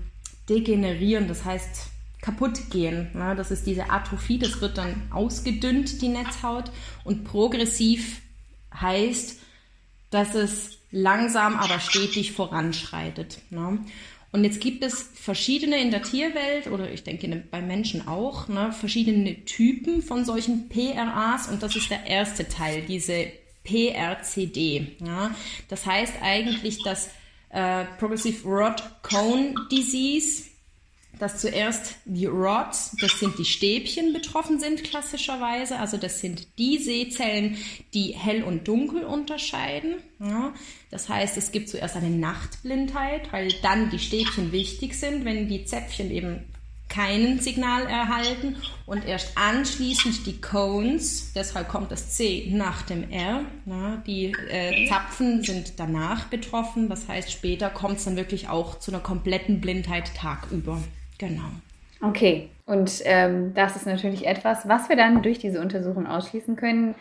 degenerieren, 0.48 1.28
das 1.28 1.44
heißt 1.44 1.88
kaputt 2.22 2.70
gehen. 2.70 3.10
Ja, 3.14 3.36
das 3.36 3.52
ist 3.52 3.68
diese 3.68 3.90
Atrophie, 3.90 4.40
das 4.40 4.62
wird 4.62 4.78
dann 4.78 5.02
ausgedünnt, 5.12 6.02
die 6.02 6.08
Netzhaut. 6.08 6.72
Und 7.04 7.26
progressiv 7.26 8.22
heißt, 8.74 9.38
dass 10.12 10.34
es 10.34 10.78
langsam, 10.92 11.58
aber 11.58 11.80
stetig 11.82 12.32
voranschreitet. 12.32 13.40
Ne? 13.50 13.80
Und 14.32 14.44
jetzt 14.44 14.62
gibt 14.62 14.84
es 14.84 15.10
verschiedene 15.16 15.82
in 15.82 15.90
der 15.90 16.04
Tierwelt 16.04 16.68
oder 16.68 16.92
ich 16.92 17.04
denke 17.04 17.44
bei 17.50 17.62
Menschen 17.62 18.08
auch, 18.08 18.48
ne, 18.48 18.72
verschiedene 18.72 19.46
Typen 19.46 20.04
von 20.04 20.24
solchen 20.24 20.70
PRAs 20.70 21.48
und 21.48 21.64
das 21.64 21.76
ist 21.76 21.90
der 21.90 22.06
erste 22.06 22.48
Teil, 22.48 22.84
diese 22.88 23.28
PRCD. 23.64 24.96
Ja. 25.04 25.36
Das 25.68 25.86
heißt 25.86 26.14
eigentlich, 26.22 26.84
dass 26.84 27.10
äh, 27.50 27.86
Progressive 27.98 28.48
Rod 28.48 28.84
Cone 29.02 29.56
Disease 29.72 30.49
dass 31.20 31.38
zuerst 31.38 31.96
die 32.06 32.26
Rods, 32.26 32.96
das 33.00 33.20
sind 33.20 33.38
die 33.38 33.46
Stäbchen 33.46 34.14
betroffen 34.14 34.60
sind 34.60 34.84
klassischerweise, 34.84 35.78
also 35.78 35.98
das 35.98 36.20
sind 36.20 36.48
die 36.58 36.78
Sehzellen, 36.78 37.58
die 37.94 38.16
hell 38.18 38.44
und 38.44 38.68
dunkel 38.68 39.04
unterscheiden. 39.04 39.96
Ja, 40.20 40.54
das 40.90 41.10
heißt, 41.10 41.38
es 41.38 41.52
gibt 41.52 41.70
zuerst 41.70 41.96
eine 41.96 42.10
Nachtblindheit, 42.10 43.32
weil 43.32 43.54
dann 43.62 43.90
die 43.90 44.00
Stäbchen 44.00 44.52
wichtig 44.52 44.96
sind, 44.96 45.26
wenn 45.26 45.48
die 45.48 45.66
Zäpfchen 45.66 46.10
eben 46.10 46.46
keinen 46.88 47.40
Signal 47.40 47.86
erhalten. 47.86 48.58
Und 48.86 49.06
erst 49.06 49.38
anschließend 49.38 50.26
die 50.26 50.42
Cones, 50.42 51.34
deshalb 51.34 51.68
kommt 51.68 51.92
das 51.92 52.12
C 52.12 52.50
nach 52.52 52.82
dem 52.82 53.10
R, 53.12 53.46
ja, 53.66 53.98
die 54.08 54.34
äh, 54.50 54.88
Zapfen 54.90 55.44
sind 55.44 55.74
danach 55.78 56.26
betroffen, 56.26 56.90
das 56.90 57.08
heißt 57.08 57.32
später 57.32 57.70
kommt 57.70 58.00
es 58.00 58.06
dann 58.06 58.16
wirklich 58.16 58.50
auch 58.50 58.80
zu 58.80 58.92
einer 58.92 59.02
kompletten 59.02 59.62
Blindheit 59.62 60.16
tagüber. 60.16 60.82
Genau. 61.20 61.50
Okay, 62.02 62.50
und 62.66 63.02
ähm, 63.06 63.54
das 63.54 63.76
ist 63.76 63.86
natürlich 63.86 64.26
etwas, 64.26 64.68
was 64.68 64.90
wir 64.90 64.96
dann 64.96 65.22
durch 65.22 65.38
diese 65.38 65.60
Untersuchung 65.60 66.08
ausschließen 66.08 66.56
können. 66.56 66.96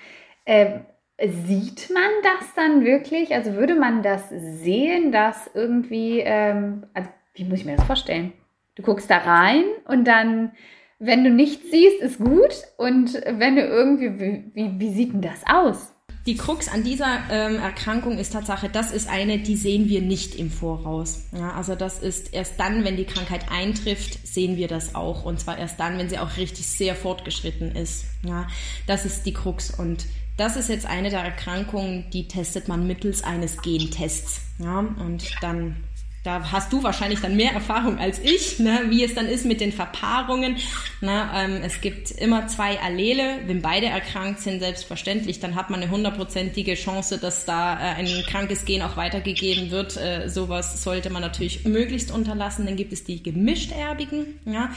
Äh, 0.44 0.81
sieht 1.26 1.90
man 1.92 2.11
das 2.22 2.54
dann 2.54 2.85
wirklich? 2.85 3.35
Also 3.35 3.54
würde 3.54 3.74
man 3.74 4.02
das 4.02 4.28
sehen, 4.28 5.12
dass 5.12 5.50
irgendwie, 5.54 6.20
ähm, 6.20 6.87
also 6.94 7.09
wie 7.35 7.44
muss 7.44 7.61
ich 7.61 7.64
mir 7.64 7.76
das 7.76 7.87
vorstellen? 7.87 8.33
Du 8.74 8.83
guckst 8.83 9.11
da 9.11 9.18
rein 9.18 9.64
und 9.87 10.04
dann, 10.04 10.52
wenn 10.98 11.22
du 11.22 11.31
nichts 11.31 11.70
siehst, 11.70 12.00
ist 12.00 12.18
gut. 12.18 12.62
Und 12.76 13.14
wenn 13.14 13.57
du 13.57 13.62
irgendwie, 13.62 14.18
wie, 14.18 14.44
wie, 14.54 14.81
wie 14.81 14.92
sieht 14.92 15.12
denn 15.12 15.22
das 15.22 15.42
aus? 15.46 15.94
Die 16.29 16.37
Krux 16.37 16.69
an 16.69 16.85
dieser 16.85 17.21
ähm, 17.31 17.59
Erkrankung 17.59 18.19
ist 18.19 18.35
Tatsache, 18.35 18.69
das 18.69 18.91
ist 18.91 19.09
eine, 19.09 19.38
die 19.38 19.57
sehen 19.57 19.88
wir 19.88 20.03
nicht 20.03 20.35
im 20.35 20.51
Voraus. 20.51 21.23
Ja, 21.33 21.53
also 21.53 21.75
das 21.75 22.01
ist 22.01 22.35
erst 22.35 22.61
dann, 22.61 22.85
wenn 22.85 22.99
die 22.99 23.07
Krankheit 23.07 23.51
eintrifft, 23.51 24.27
sehen 24.27 24.59
wir 24.59 24.69
das 24.69 24.95
auch. 24.95 25.25
Und 25.25 25.41
zwar 25.41 25.57
erst 25.57 25.81
dann, 25.81 25.97
wenn 25.97 26.11
sie 26.11 26.19
auch 26.19 26.37
richtig 26.37 26.67
sehr 26.67 26.95
fortgeschritten 26.95 27.75
ist. 27.75 28.05
Ja, 28.25 28.47
das 28.87 29.07
ist 29.07 29.25
die 29.25 29.33
Krux. 29.33 29.71
Und 29.71 30.05
das 30.37 30.57
ist 30.57 30.69
jetzt 30.69 30.85
eine 30.85 31.09
der 31.09 31.21
Erkrankungen, 31.21 32.11
die 32.12 32.29
testet 32.29 32.69
man 32.69 32.87
mittels 32.87 33.25
eines 33.25 33.62
Gentests. 33.62 34.43
Ja, 34.59 34.81
und 34.81 35.35
dann 35.41 35.77
da 36.24 36.50
hast 36.50 36.72
du 36.72 36.83
wahrscheinlich 36.83 37.20
dann 37.20 37.37
mehr 37.37 37.52
Erfahrung 37.52 37.98
als 37.98 38.18
ich, 38.18 38.59
ne, 38.59 38.87
wie 38.88 39.04
es 39.04 39.14
dann 39.14 39.26
ist 39.26 39.44
mit 39.44 39.61
den 39.61 39.72
Verpaarungen. 39.72 40.57
Ne, 41.00 41.31
ähm, 41.35 41.61
es 41.64 41.81
gibt 41.81 42.11
immer 42.11 42.48
zwei 42.48 42.81
Allele. 42.81 43.40
Wenn 43.46 43.62
beide 43.62 43.87
erkrankt 43.87 44.40
sind, 44.40 44.61
selbstverständlich, 44.61 45.38
dann 45.38 45.54
hat 45.54 45.70
man 45.70 45.81
eine 45.81 45.90
hundertprozentige 45.90 46.74
Chance, 46.74 47.18
dass 47.18 47.44
da 47.44 47.74
äh, 47.74 47.94
ein 47.94 48.24
krankes 48.26 48.64
Gen 48.64 48.83
auch 48.83 48.96
weitergegeben 48.96 49.70
wird. 49.70 49.96
Äh, 49.96 50.28
sowas 50.28 50.83
sollte 50.83 51.11
man 51.11 51.22
natürlich 51.22 51.64
möglichst 51.64 52.11
unterlassen. 52.11 52.66
Dann 52.66 52.76
gibt 52.76 52.92
es 52.92 53.04
die 53.04 53.22
gemischterbigen. 53.22 54.40
Ja, 54.44 54.70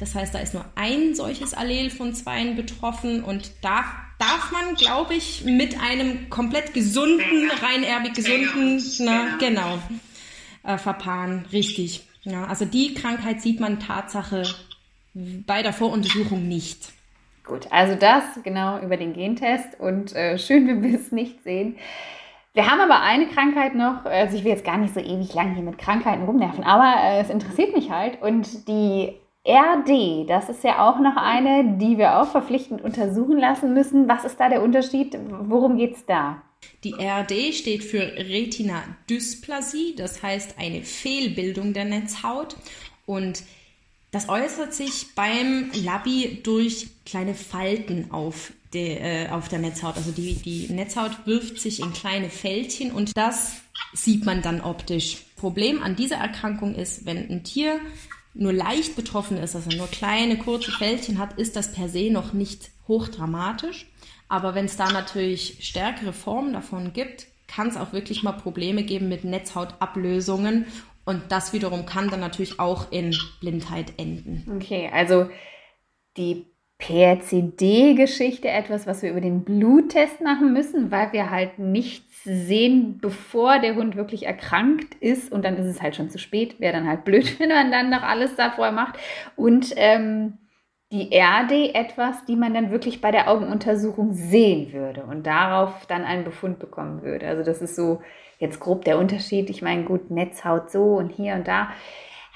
das 0.00 0.14
heißt, 0.14 0.34
da 0.34 0.38
ist 0.38 0.54
nur 0.54 0.64
ein 0.76 1.14
solches 1.14 1.52
Allel 1.52 1.90
von 1.90 2.14
zweien 2.14 2.56
betroffen 2.56 3.22
und 3.22 3.50
da 3.60 3.84
darf 4.18 4.50
man, 4.50 4.76
glaube 4.76 5.14
ich, 5.14 5.44
mit 5.44 5.78
einem 5.78 6.30
komplett 6.30 6.72
gesunden, 6.72 7.50
reinerbig 7.60 8.14
gesunden, 8.14 8.82
na, 9.00 9.36
genau 9.38 9.78
äh, 10.66 10.78
verpaaren. 10.78 11.46
Richtig. 11.52 12.06
Ja, 12.22 12.44
also 12.44 12.64
die 12.64 12.94
Krankheit 12.94 13.40
sieht 13.40 13.60
man 13.60 13.78
Tatsache 13.78 14.42
bei 15.14 15.62
der 15.62 15.72
Voruntersuchung 15.72 16.46
nicht. 16.46 16.92
Gut, 17.44 17.68
also 17.70 17.94
das 17.94 18.24
genau 18.42 18.80
über 18.80 18.96
den 18.96 19.12
Gentest 19.12 19.78
und 19.78 20.14
äh, 20.14 20.36
schön, 20.38 20.66
wenn 20.66 20.82
wir 20.82 20.98
es 20.98 21.12
nicht 21.12 21.42
sehen. 21.44 21.76
Wir 22.54 22.70
haben 22.70 22.80
aber 22.80 23.02
eine 23.02 23.28
Krankheit 23.28 23.74
noch, 23.74 24.04
also 24.04 24.36
ich 24.36 24.42
will 24.42 24.50
jetzt 24.50 24.64
gar 24.64 24.78
nicht 24.78 24.94
so 24.94 25.00
ewig 25.00 25.32
lang 25.34 25.54
hier 25.54 25.62
mit 25.62 25.78
Krankheiten 25.78 26.24
rumnerven, 26.24 26.64
aber 26.64 26.94
äh, 27.02 27.20
es 27.20 27.30
interessiert 27.30 27.76
mich 27.76 27.90
halt 27.90 28.20
und 28.20 28.66
die 28.66 29.14
RD, 29.46 30.28
das 30.28 30.48
ist 30.48 30.64
ja 30.64 30.88
auch 30.88 30.98
noch 30.98 31.16
eine, 31.16 31.76
die 31.78 31.98
wir 31.98 32.18
auch 32.18 32.26
verpflichtend 32.26 32.82
untersuchen 32.82 33.38
lassen 33.38 33.74
müssen. 33.74 34.08
Was 34.08 34.24
ist 34.24 34.40
da 34.40 34.48
der 34.48 34.62
Unterschied? 34.62 35.16
Worum 35.28 35.76
geht 35.76 35.94
es 35.94 36.06
da? 36.06 36.42
Die 36.84 36.94
RD 36.94 37.54
steht 37.54 37.84
für 37.84 38.00
Retinadysplasie, 38.00 39.94
das 39.96 40.22
heißt 40.22 40.54
eine 40.58 40.82
Fehlbildung 40.82 41.72
der 41.72 41.84
Netzhaut. 41.84 42.56
Und 43.06 43.42
das 44.10 44.28
äußert 44.28 44.72
sich 44.72 45.14
beim 45.14 45.70
Labi 45.74 46.40
durch 46.42 46.88
kleine 47.04 47.34
Falten 47.34 48.10
auf, 48.10 48.52
de, 48.72 48.98
äh, 48.98 49.28
auf 49.28 49.48
der 49.48 49.58
Netzhaut. 49.58 49.96
Also 49.96 50.10
die, 50.12 50.34
die 50.34 50.72
Netzhaut 50.72 51.26
wirft 51.26 51.60
sich 51.60 51.80
in 51.80 51.92
kleine 51.92 52.30
Fältchen 52.30 52.92
und 52.92 53.16
das 53.16 53.56
sieht 53.92 54.24
man 54.24 54.42
dann 54.42 54.60
optisch. 54.60 55.18
Problem 55.36 55.82
an 55.82 55.96
dieser 55.96 56.16
Erkrankung 56.16 56.74
ist, 56.74 57.04
wenn 57.04 57.30
ein 57.30 57.44
Tier 57.44 57.80
nur 58.32 58.52
leicht 58.52 58.96
betroffen 58.96 59.38
ist, 59.38 59.56
also 59.56 59.70
nur 59.70 59.88
kleine, 59.88 60.38
kurze 60.38 60.70
Fältchen 60.70 61.18
hat, 61.18 61.38
ist 61.38 61.56
das 61.56 61.72
per 61.72 61.88
se 61.88 62.10
noch 62.10 62.32
nicht 62.32 62.70
hochdramatisch. 62.88 63.86
Aber 64.28 64.54
wenn 64.54 64.64
es 64.64 64.76
da 64.76 64.90
natürlich 64.90 65.58
stärkere 65.60 66.12
Formen 66.12 66.52
davon 66.52 66.92
gibt, 66.92 67.26
kann 67.46 67.68
es 67.68 67.76
auch 67.76 67.92
wirklich 67.92 68.22
mal 68.22 68.32
Probleme 68.32 68.82
geben 68.82 69.08
mit 69.08 69.24
Netzhautablösungen. 69.24 70.66
Und 71.04 71.22
das 71.30 71.52
wiederum 71.52 71.86
kann 71.86 72.10
dann 72.10 72.20
natürlich 72.20 72.58
auch 72.58 72.90
in 72.90 73.16
Blindheit 73.40 73.92
enden. 73.96 74.44
Okay, 74.56 74.90
also 74.92 75.28
die 76.16 76.46
PRCD-Geschichte 76.78 78.48
etwas, 78.48 78.86
was 78.86 79.02
wir 79.02 79.10
über 79.10 79.20
den 79.20 79.44
Bluttest 79.44 80.20
machen 80.20 80.52
müssen, 80.52 80.90
weil 80.90 81.12
wir 81.12 81.30
halt 81.30 81.58
nichts 81.58 82.22
sehen, 82.24 82.98
bevor 82.98 83.60
der 83.60 83.76
Hund 83.76 83.96
wirklich 83.96 84.26
erkrankt 84.26 84.94
ist. 84.96 85.32
Und 85.32 85.44
dann 85.44 85.56
ist 85.56 85.66
es 85.66 85.80
halt 85.80 85.96
schon 85.96 86.10
zu 86.10 86.18
spät. 86.18 86.60
Wäre 86.60 86.74
dann 86.74 86.88
halt 86.88 87.04
blöd, 87.04 87.38
wenn 87.38 87.48
man 87.48 87.70
dann 87.70 87.88
noch 87.88 88.02
alles 88.02 88.36
da 88.36 88.50
vorher 88.50 88.74
macht. 88.74 88.98
Und 89.36 89.72
ähm, 89.76 90.34
die 90.92 91.10
Erde 91.10 91.74
etwas, 91.74 92.24
die 92.26 92.36
man 92.36 92.54
dann 92.54 92.70
wirklich 92.70 93.00
bei 93.00 93.10
der 93.10 93.28
Augenuntersuchung 93.28 94.12
sehen 94.12 94.72
würde 94.72 95.02
und 95.04 95.26
darauf 95.26 95.86
dann 95.86 96.04
einen 96.04 96.24
Befund 96.24 96.58
bekommen 96.58 97.02
würde. 97.02 97.26
Also 97.26 97.42
das 97.42 97.60
ist 97.60 97.74
so 97.74 98.00
jetzt 98.38 98.60
grob 98.60 98.84
der 98.84 98.98
Unterschied. 98.98 99.50
Ich 99.50 99.62
meine, 99.62 99.84
gut, 99.84 100.10
Netzhaut 100.10 100.70
so 100.70 100.94
und 100.94 101.10
hier 101.10 101.34
und 101.34 101.48
da. 101.48 101.70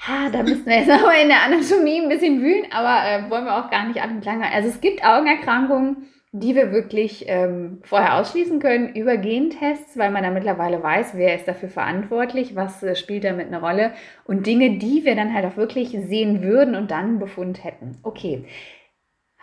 Ha, 0.05 0.29
da 0.31 0.43
müssen 0.43 0.65
wir 0.65 0.79
jetzt 0.79 0.89
aber 0.91 1.15
in 1.21 1.29
der 1.29 1.43
Anatomie 1.43 2.01
ein 2.01 2.09
bisschen 2.09 2.41
wühlen, 2.41 2.65
aber 2.71 3.07
äh, 3.07 3.29
wollen 3.29 3.45
wir 3.45 3.57
auch 3.57 3.69
gar 3.69 3.85
nicht 3.87 4.01
anklagen. 4.01 4.43
Also 4.43 4.67
es 4.67 4.81
gibt 4.81 5.05
Augenerkrankungen, 5.05 6.09
die 6.33 6.55
wir 6.55 6.71
wirklich 6.71 7.25
ähm, 7.27 7.81
vorher 7.83 8.15
ausschließen 8.15 8.59
können 8.59 8.95
über 8.95 9.17
Gentests, 9.17 9.97
weil 9.97 10.11
man 10.11 10.23
da 10.23 10.31
mittlerweile 10.31 10.81
weiß, 10.81 11.11
wer 11.15 11.35
ist 11.35 11.45
dafür 11.45 11.67
verantwortlich, 11.67 12.55
was 12.55 12.81
äh, 12.83 12.95
spielt 12.95 13.25
damit 13.25 13.47
eine 13.47 13.59
Rolle 13.59 13.91
und 14.23 14.47
Dinge, 14.47 14.77
die 14.77 15.03
wir 15.03 15.15
dann 15.15 15.33
halt 15.33 15.45
auch 15.45 15.57
wirklich 15.57 15.89
sehen 15.89 16.41
würden 16.41 16.75
und 16.75 16.89
dann 16.89 17.05
einen 17.05 17.19
Befund 17.19 17.65
hätten. 17.65 17.97
Okay. 18.03 18.45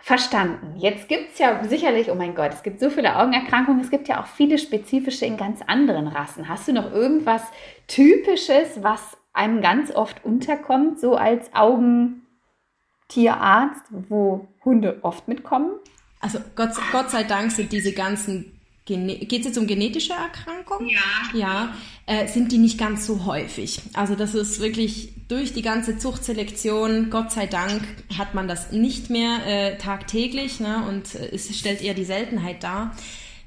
Verstanden. 0.01 0.77
Jetzt 0.77 1.09
gibt 1.09 1.33
es 1.33 1.39
ja 1.39 1.61
sicherlich, 1.65 2.09
oh 2.09 2.15
mein 2.15 2.33
Gott, 2.33 2.53
es 2.53 2.63
gibt 2.63 2.79
so 2.79 2.89
viele 2.89 3.17
Augenerkrankungen, 3.17 3.81
es 3.81 3.91
gibt 3.91 4.07
ja 4.07 4.21
auch 4.21 4.27
viele 4.27 4.57
spezifische 4.57 5.25
in 5.25 5.35
ganz 5.37 5.61
anderen 5.67 6.07
Rassen. 6.07 6.47
Hast 6.47 6.69
du 6.69 6.73
noch 6.73 6.91
irgendwas 6.91 7.43
Typisches, 7.85 8.81
was 8.81 9.17
einem 9.33 9.61
ganz 9.61 9.93
oft 9.93 10.23
unterkommt, 10.25 10.99
so 10.99 11.15
als 11.15 11.53
Augentierarzt, 11.53 13.83
wo 13.91 14.47
Hunde 14.63 14.99
oft 15.03 15.27
mitkommen? 15.27 15.71
Also 16.19 16.39
Gott, 16.55 16.71
Gott 16.91 17.11
sei 17.11 17.23
Dank 17.23 17.51
sind 17.51 17.71
diese 17.71 17.93
ganzen 17.93 18.59
Geht 18.89 19.41
es 19.41 19.45
jetzt 19.45 19.57
um 19.59 19.67
genetische 19.67 20.13
Erkrankungen? 20.13 20.89
Ja. 20.89 20.99
Ja, 21.35 21.75
äh, 22.07 22.27
sind 22.27 22.51
die 22.51 22.57
nicht 22.57 22.79
ganz 22.79 23.05
so 23.05 23.25
häufig. 23.25 23.81
Also 23.93 24.15
das 24.15 24.33
ist 24.33 24.59
wirklich 24.61 25.13
durch 25.27 25.53
die 25.53 25.61
ganze 25.61 25.99
Zuchtselektion, 25.99 27.11
Gott 27.11 27.31
sei 27.31 27.45
Dank, 27.45 27.83
hat 28.17 28.33
man 28.33 28.47
das 28.47 28.71
nicht 28.71 29.11
mehr 29.11 29.45
äh, 29.45 29.77
tagtäglich 29.77 30.59
ne, 30.59 30.83
und 30.89 31.13
äh, 31.13 31.29
es 31.31 31.55
stellt 31.55 31.83
eher 31.83 31.93
die 31.93 32.03
Seltenheit 32.03 32.63
dar. 32.63 32.95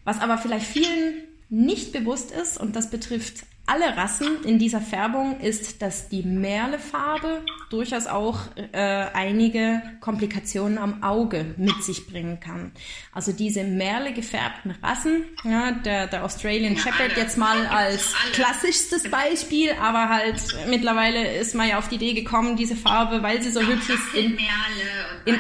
Was 0.04 0.20
aber 0.20 0.38
vielleicht 0.38 0.66
vielen 0.66 1.14
nicht 1.48 1.92
bewusst 1.92 2.30
ist, 2.30 2.58
und 2.58 2.76
das 2.76 2.90
betrifft 2.90 3.44
alle 3.64 3.96
Rassen 3.96 4.44
in 4.44 4.58
dieser 4.58 4.80
Färbung 4.80 5.38
ist, 5.38 5.82
dass 5.82 6.08
die 6.08 6.24
Merlefarbe 6.24 7.44
durchaus 7.70 8.08
auch 8.08 8.40
äh, 8.56 8.76
einige 8.76 9.80
Komplikationen 10.00 10.78
am 10.78 11.04
Auge 11.04 11.54
mit 11.56 11.80
sich 11.82 12.08
bringen 12.08 12.40
kann. 12.40 12.72
Also 13.12 13.30
diese 13.32 13.62
Merle 13.62 14.12
gefärbten 14.12 14.74
Rassen, 14.82 15.26
ja, 15.44 15.70
der, 15.72 16.08
der 16.08 16.24
Australian 16.24 16.76
Shepherd 16.76 17.16
jetzt 17.16 17.38
mal 17.38 17.64
als 17.66 18.12
klassischstes 18.32 19.08
Beispiel, 19.08 19.70
aber 19.80 20.08
halt 20.08 20.42
mittlerweile 20.68 21.36
ist 21.36 21.54
man 21.54 21.68
ja 21.68 21.78
auf 21.78 21.88
die 21.88 21.94
Idee 21.94 22.14
gekommen, 22.14 22.56
diese 22.56 22.74
Farbe, 22.74 23.22
weil 23.22 23.42
sie 23.42 23.52
so 23.52 23.60
hübsch 23.60 23.90
ist, 23.90 24.12
in, 24.14 24.36
in, 25.24 25.38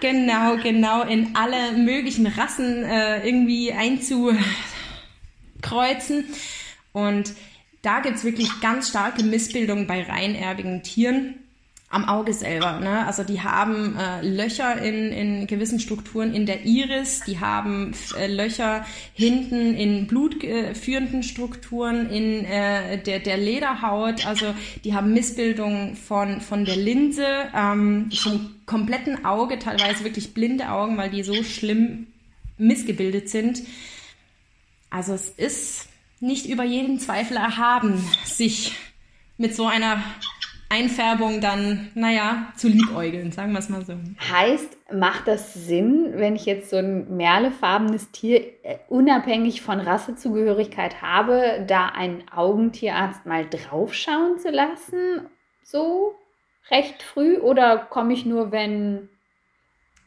genau, 0.00 0.56
genau, 0.56 1.02
in 1.02 1.36
alle 1.36 1.78
möglichen 1.78 2.26
Rassen 2.26 2.82
äh, 2.82 3.24
irgendwie 3.24 3.72
einzukreuzen. 3.72 6.24
Und 6.92 7.32
da 7.82 8.00
gibt's 8.00 8.24
wirklich 8.24 8.48
ganz 8.60 8.88
starke 8.88 9.22
Missbildungen 9.22 9.86
bei 9.86 10.02
reinerbigen 10.02 10.82
Tieren 10.82 11.34
am 11.92 12.06
Auge 12.06 12.32
selber. 12.32 12.80
Ne? 12.80 13.06
Also 13.06 13.22
die 13.22 13.42
haben 13.42 13.96
äh, 13.96 14.22
Löcher 14.22 14.80
in, 14.80 15.12
in 15.12 15.46
gewissen 15.46 15.78
Strukturen 15.78 16.32
in 16.32 16.46
der 16.46 16.64
Iris, 16.64 17.20
die 17.26 17.38
haben 17.38 17.92
äh, 18.16 18.28
Löcher 18.28 18.86
hinten 19.12 19.74
in 19.74 20.06
blutführenden 20.06 21.22
Strukturen 21.22 22.08
in 22.08 22.46
äh, 22.46 22.96
der, 23.02 23.18
der 23.18 23.36
Lederhaut. 23.36 24.26
Also 24.26 24.54
die 24.84 24.94
haben 24.94 25.12
Missbildungen 25.12 25.94
von, 25.94 26.40
von 26.40 26.64
der 26.64 26.76
Linse, 26.76 27.26
ähm, 27.54 28.10
vom 28.10 28.54
kompletten 28.64 29.26
Auge, 29.26 29.58
teilweise 29.58 30.02
wirklich 30.02 30.32
blinde 30.32 30.70
Augen, 30.70 30.96
weil 30.96 31.10
die 31.10 31.22
so 31.22 31.44
schlimm 31.44 32.06
missgebildet 32.56 33.28
sind. 33.28 33.62
Also 34.88 35.12
es 35.12 35.28
ist 35.28 35.88
nicht 36.22 36.46
über 36.46 36.62
jeden 36.62 37.00
Zweifel 37.00 37.36
erhaben, 37.36 37.98
sich 38.24 38.76
mit 39.36 39.54
so 39.54 39.66
einer 39.66 40.02
Einfärbung 40.68 41.42
dann, 41.42 41.90
naja, 41.94 42.52
zu 42.56 42.68
liebäugeln, 42.68 43.32
sagen 43.32 43.52
wir 43.52 43.58
es 43.58 43.68
mal 43.68 43.84
so. 43.84 43.94
Heißt, 44.30 44.78
macht 44.92 45.28
das 45.28 45.52
Sinn, 45.52 46.12
wenn 46.14 46.34
ich 46.34 46.46
jetzt 46.46 46.70
so 46.70 46.76
ein 46.76 47.14
merlefarbenes 47.14 48.10
Tier 48.12 48.40
äh, 48.62 48.78
unabhängig 48.88 49.60
von 49.60 49.80
Rassezugehörigkeit 49.80 51.02
habe, 51.02 51.64
da 51.66 51.88
einen 51.88 52.24
Augentierarzt 52.30 53.26
mal 53.26 53.46
draufschauen 53.46 54.38
zu 54.38 54.50
lassen? 54.50 55.28
So 55.62 56.14
recht 56.70 57.02
früh 57.02 57.36
oder 57.36 57.76
komme 57.76 58.14
ich 58.14 58.24
nur, 58.24 58.50
wenn 58.52 59.10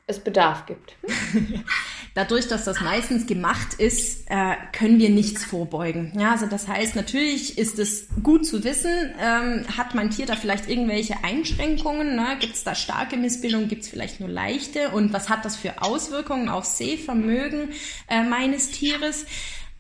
es 0.08 0.19
Bedarf 0.19 0.65
gibt? 0.65 0.95
dadurch, 2.15 2.47
dass 2.47 2.63
das 2.65 2.82
meistens 2.82 3.28
gemacht 3.28 3.75
ist, 3.78 4.30
äh, 4.30 4.56
können 4.71 4.97
wir 4.97 5.10
nichts 5.12 5.43
vorbeugen. 5.43 6.13
Ja, 6.17 6.32
also 6.32 6.47
das 6.47 6.67
heißt, 6.67 6.95
natürlich 6.95 7.58
ist 7.58 7.78
es 7.78 8.08
gut 8.23 8.47
zu 8.47 8.63
wissen, 8.63 9.13
ähm, 9.21 9.65
hat 9.78 9.93
mein 9.93 10.10
Tier 10.10 10.25
da 10.25 10.36
vielleicht 10.36 10.67
irgendwelche 10.67 11.23
Einschränkungen? 11.23 12.15
Ne? 12.15 12.38
Gibt 12.39 12.56
es 12.56 12.63
da 12.63 12.73
starke 12.73 13.17
Missbildungen? 13.17 13.67
Gibt 13.67 13.84
es 13.84 13.89
vielleicht 13.89 14.19
nur 14.21 14.30
leichte? 14.30 14.89
Und 14.89 15.13
was 15.13 15.30
hat 15.30 15.45
das 15.45 15.58
für 15.58 15.84
Auswirkungen 15.84 16.49
auf 16.49 16.65
Sehvermögen 16.65 17.69
äh, 18.10 18.23
meines 18.23 18.71
Tieres? 18.71 19.25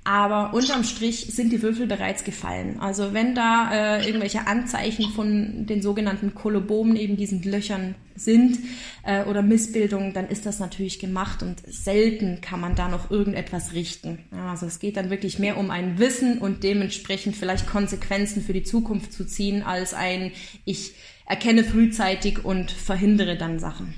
Aber 0.07 0.53
unterm 0.53 0.83
Strich 0.83 1.25
sind 1.31 1.51
die 1.51 1.63
Würfel 1.63 1.87
bereits 1.87 2.23
gefallen. 2.23 2.79
Also 2.79 3.13
wenn 3.13 3.33
da 3.33 3.97
äh, 3.97 4.05
irgendwelche 4.05 4.45
Anzeichen 4.45 5.09
von 5.09 5.65
den 5.65 5.81
sogenannten 5.81 6.35
Kolobomen, 6.35 6.95
eben 6.95 7.17
diesen 7.17 7.41
Löchern 7.41 7.95
sind 8.15 8.59
äh, 9.03 9.23
oder 9.23 9.41
Missbildungen, 9.41 10.13
dann 10.13 10.27
ist 10.27 10.45
das 10.45 10.59
natürlich 10.59 10.99
gemacht 10.99 11.41
und 11.41 11.63
selten 11.65 12.39
kann 12.39 12.61
man 12.61 12.75
da 12.75 12.87
noch 12.87 13.09
irgendetwas 13.09 13.73
richten. 13.73 14.19
Also 14.47 14.67
es 14.67 14.77
geht 14.77 14.95
dann 14.95 15.09
wirklich 15.09 15.39
mehr 15.39 15.57
um 15.57 15.71
ein 15.71 15.97
Wissen 15.97 16.37
und 16.37 16.63
dementsprechend 16.63 17.35
vielleicht 17.35 17.65
Konsequenzen 17.65 18.43
für 18.43 18.53
die 18.53 18.63
Zukunft 18.63 19.11
zu 19.11 19.25
ziehen, 19.25 19.63
als 19.63 19.95
ein 19.95 20.31
ich 20.65 20.93
erkenne 21.25 21.63
frühzeitig 21.63 22.45
und 22.45 22.69
verhindere 22.69 23.37
dann 23.37 23.57
Sachen. 23.57 23.95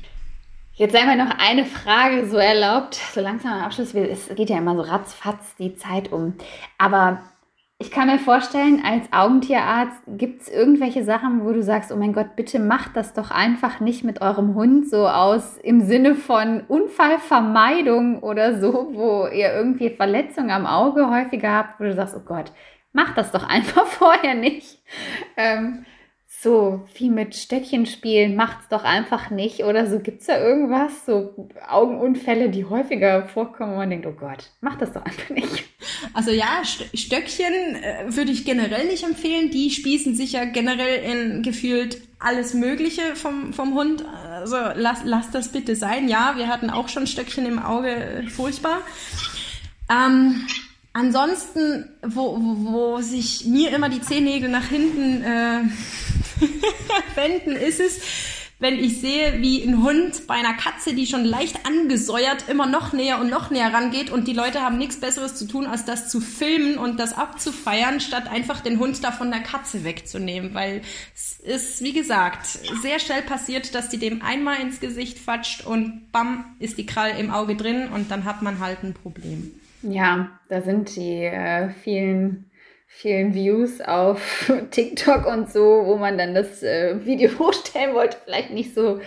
Jetzt 0.78 0.94
sei 0.94 1.06
mal 1.06 1.18
noch 1.18 1.34
eine 1.40 1.66
Frage 1.66 2.28
so 2.28 2.38
erlaubt, 2.38 2.94
so 2.94 3.20
langsam 3.20 3.52
am 3.52 3.64
Abschluss. 3.64 3.96
Es 3.96 4.30
geht 4.36 4.52
ja 4.52 4.60
immer 4.60 4.76
so 4.76 4.82
ratzfatz 4.82 5.56
die 5.56 5.74
Zeit 5.74 6.12
um. 6.12 6.36
Aber 6.78 7.24
ich 7.80 7.90
kann 7.90 8.06
mir 8.06 8.20
vorstellen, 8.20 8.84
als 8.86 9.12
Augentierarzt 9.12 10.04
gibt 10.06 10.44
es 10.44 10.50
irgendwelche 10.50 11.04
Sachen, 11.04 11.44
wo 11.44 11.52
du 11.52 11.64
sagst, 11.64 11.92
oh 11.92 11.96
mein 11.96 12.14
Gott, 12.14 12.36
bitte 12.36 12.60
macht 12.60 12.96
das 12.96 13.16
doch 13.16 13.32
einfach 13.32 13.80
nicht 13.80 14.04
mit 14.04 14.22
eurem 14.22 14.54
Hund 14.54 14.88
so 14.88 15.08
aus 15.08 15.58
im 15.58 15.82
Sinne 15.82 16.14
von 16.14 16.62
Unfallvermeidung 16.68 18.20
oder 18.20 18.60
so, 18.60 18.92
wo 18.94 19.26
ihr 19.26 19.52
irgendwie 19.56 19.90
Verletzungen 19.90 20.52
am 20.52 20.68
Auge 20.68 21.10
häufiger 21.10 21.54
habt, 21.54 21.80
wo 21.80 21.86
du 21.86 21.96
sagst, 21.96 22.16
oh 22.16 22.24
Gott, 22.24 22.52
macht 22.94 23.18
das 23.18 23.32
doch 23.32 23.44
einfach 23.50 23.88
vorher 23.88 24.36
nicht. 24.36 24.78
Ähm, 25.38 25.88
so 26.40 26.86
viel 26.94 27.10
mit 27.10 27.36
Stöckchen 27.36 27.88
spielen 27.88 28.36
macht's 28.36 28.68
doch 28.70 28.84
einfach 28.84 29.32
nicht 29.32 29.64
oder 29.64 29.88
so. 29.90 30.00
Gibt's 30.00 30.28
da 30.28 30.40
irgendwas, 30.40 31.06
so 31.06 31.50
Augenunfälle, 31.68 32.50
die 32.50 32.66
häufiger 32.66 33.28
vorkommen 33.28 33.72
und 33.72 33.78
man 33.78 33.90
denkt, 33.90 34.06
oh 34.06 34.12
Gott, 34.12 34.52
mach 34.62 34.78
das 34.78 34.94
doch 34.94 35.04
einfach 35.04 35.30
nicht. 35.32 35.66
Also 36.14 36.30
ja, 36.30 36.62
Stöckchen 36.94 37.76
äh, 37.76 38.16
würde 38.16 38.32
ich 38.32 38.46
generell 38.46 38.86
nicht 38.86 39.04
empfehlen. 39.04 39.50
Die 39.50 39.72
spießen 39.72 40.16
sich 40.16 40.34
ja 40.34 40.46
generell 40.46 41.04
in 41.04 41.42
gefühlt 41.42 42.02
alles 42.20 42.54
Mögliche 42.54 43.16
vom, 43.16 43.52
vom 43.52 43.74
Hund. 43.74 44.06
Also 44.06 44.58
lass, 44.76 45.00
lass 45.06 45.32
das 45.32 45.52
bitte 45.52 45.76
sein. 45.76 46.08
Ja, 46.08 46.34
wir 46.38 46.50
hatten 46.50 46.70
auch 46.70 46.90
schon 46.90 47.08
Stöckchen 47.08 47.48
im 47.48 47.58
Auge, 47.58 48.26
furchtbar. 48.30 48.82
Ähm, 49.90 50.46
ansonsten, 50.94 51.90
wo, 52.04 52.38
wo, 52.40 52.74
wo 52.74 53.02
sich 53.02 53.46
mir 53.46 53.72
immer 53.72 53.90
die 53.90 54.02
Zehennägel 54.02 54.50
nach 54.50 54.68
hinten 54.68 55.24
äh, 55.24 55.62
wenden, 57.16 57.56
ist 57.56 57.80
es, 57.80 58.02
wenn 58.60 58.80
ich 58.80 59.02
sehe, 59.02 59.40
wie 59.40 59.64
ein 59.64 59.84
Hund 59.84 60.26
bei 60.26 60.34
einer 60.34 60.56
Katze, 60.56 60.96
die 60.96 61.06
schon 61.06 61.24
leicht 61.24 61.68
angesäuert, 61.68 62.50
immer 62.50 62.66
noch 62.66 62.92
näher 62.92 63.20
und 63.20 63.30
noch 63.30 63.52
näher 63.52 63.72
rangeht 63.72 64.10
und 64.10 64.28
die 64.28 64.34
Leute 64.34 64.62
haben 64.62 64.80
nichts 64.80 65.00
Besseres 65.00 65.36
zu 65.36 65.48
tun, 65.48 65.68
als 65.68 65.86
das 65.86 66.10
zu 66.10 66.20
filmen 66.20 66.80
und 66.80 67.00
das 67.00 67.16
abzufeiern, 67.16 68.00
statt 68.00 68.28
einfach 68.28 68.62
den 68.62 68.80
Hund 68.80 69.04
da 69.04 69.12
von 69.12 69.30
der 69.30 69.42
Katze 69.42 69.84
wegzunehmen, 69.84 70.56
weil 70.56 70.82
es 71.14 71.40
ist, 71.40 71.84
wie 71.84 71.94
gesagt, 71.94 72.48
sehr 72.82 73.00
schnell 73.00 73.22
passiert, 73.22 73.76
dass 73.76 73.90
die 73.90 74.00
dem 74.00 74.24
einmal 74.24 74.60
ins 74.60 74.80
Gesicht 74.80 75.20
fatscht 75.20 75.66
und 75.66 76.12
bam, 76.12 76.56
ist 76.60 76.80
die 76.80 76.88
Krall 76.88 77.12
im 77.20 77.30
Auge 77.30 77.56
drin 77.56 77.90
und 77.94 78.10
dann 78.10 78.26
hat 78.26 78.42
man 78.42 78.60
halt 78.60 78.84
ein 78.84 78.96
Problem. 78.96 79.52
Ja, 79.84 80.32
da 80.50 80.62
sind 80.62 80.96
die 80.96 81.24
äh, 81.24 81.70
vielen 81.84 82.47
vielen 82.98 83.34
Views 83.34 83.80
auf 83.82 84.52
TikTok 84.72 85.26
und 85.28 85.52
so, 85.52 85.84
wo 85.86 85.98
man 85.98 86.18
dann 86.18 86.34
das 86.34 86.64
äh, 86.64 87.06
Video 87.06 87.30
hochstellen 87.40 87.94
wollte, 87.94 88.18
vielleicht 88.24 88.52
nicht 88.52 88.74
so 88.74 89.00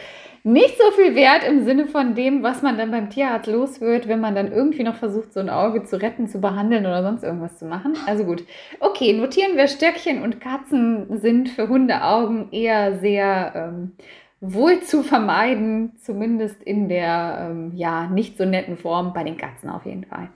nicht 0.42 0.78
so 0.78 0.90
viel 0.92 1.14
wert 1.14 1.46
im 1.46 1.66
Sinne 1.66 1.84
von 1.84 2.14
dem, 2.14 2.42
was 2.42 2.62
man 2.62 2.78
dann 2.78 2.90
beim 2.90 3.10
Tierarzt 3.10 3.46
los 3.46 3.82
wird, 3.82 4.08
wenn 4.08 4.20
man 4.20 4.34
dann 4.34 4.50
irgendwie 4.50 4.84
noch 4.84 4.94
versucht, 4.94 5.34
so 5.34 5.40
ein 5.40 5.50
Auge 5.50 5.84
zu 5.84 6.00
retten, 6.00 6.28
zu 6.28 6.40
behandeln 6.40 6.86
oder 6.86 7.02
sonst 7.02 7.22
irgendwas 7.22 7.58
zu 7.58 7.66
machen. 7.66 7.92
Also 8.06 8.24
gut. 8.24 8.44
Okay, 8.78 9.12
notieren 9.12 9.58
wir 9.58 9.68
Stöckchen 9.68 10.22
und 10.22 10.40
Katzen 10.40 11.18
sind 11.18 11.50
für 11.50 11.68
Hundeaugen 11.68 12.50
eher 12.52 12.98
sehr 13.00 13.52
ähm, 13.54 13.92
wohl 14.40 14.80
zu 14.80 15.02
vermeiden, 15.02 15.92
zumindest 15.98 16.62
in 16.62 16.88
der 16.88 17.50
ähm, 17.50 17.72
ja 17.74 18.06
nicht 18.06 18.38
so 18.38 18.46
netten 18.46 18.78
Form 18.78 19.12
bei 19.12 19.24
den 19.24 19.36
Katzen 19.36 19.68
auf 19.68 19.84
jeden 19.84 20.04
Fall. 20.04 20.30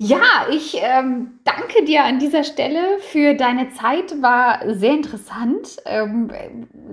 Ja, 0.00 0.46
ich 0.52 0.76
ähm, 0.80 1.40
danke 1.42 1.84
dir 1.84 2.04
an 2.04 2.20
dieser 2.20 2.44
Stelle 2.44 3.00
für 3.00 3.34
deine 3.34 3.70
Zeit. 3.70 4.22
War 4.22 4.60
sehr 4.74 4.92
interessant, 4.92 5.76
ähm, 5.86 6.30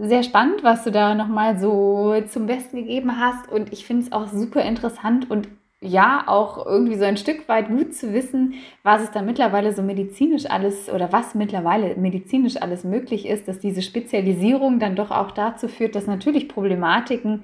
sehr 0.01 0.23
spannend, 0.23 0.63
was 0.63 0.83
du 0.85 0.91
da 0.91 1.13
nochmal 1.13 1.59
so 1.59 2.15
zum 2.27 2.47
Besten 2.47 2.77
gegeben 2.77 3.19
hast. 3.19 3.51
Und 3.51 3.71
ich 3.71 3.85
finde 3.85 4.05
es 4.05 4.11
auch 4.11 4.27
super 4.27 4.63
interessant 4.63 5.29
und 5.29 5.47
ja, 5.81 6.23
auch 6.25 6.65
irgendwie 6.65 6.97
so 6.97 7.03
ein 7.05 7.17
Stück 7.17 7.47
weit 7.47 7.67
gut 7.67 7.93
zu 7.93 8.11
wissen, 8.11 8.55
was 8.81 9.03
es 9.03 9.11
da 9.11 9.21
mittlerweile 9.21 9.71
so 9.71 9.83
medizinisch 9.83 10.47
alles 10.47 10.89
oder 10.89 11.11
was 11.11 11.35
mittlerweile 11.35 11.95
medizinisch 11.97 12.57
alles 12.57 12.83
möglich 12.83 13.27
ist, 13.27 13.47
dass 13.47 13.59
diese 13.59 13.83
Spezialisierung 13.83 14.79
dann 14.79 14.95
doch 14.95 15.11
auch 15.11 15.29
dazu 15.29 15.67
führt, 15.67 15.93
dass 15.93 16.07
natürlich 16.07 16.49
Problematiken 16.49 17.43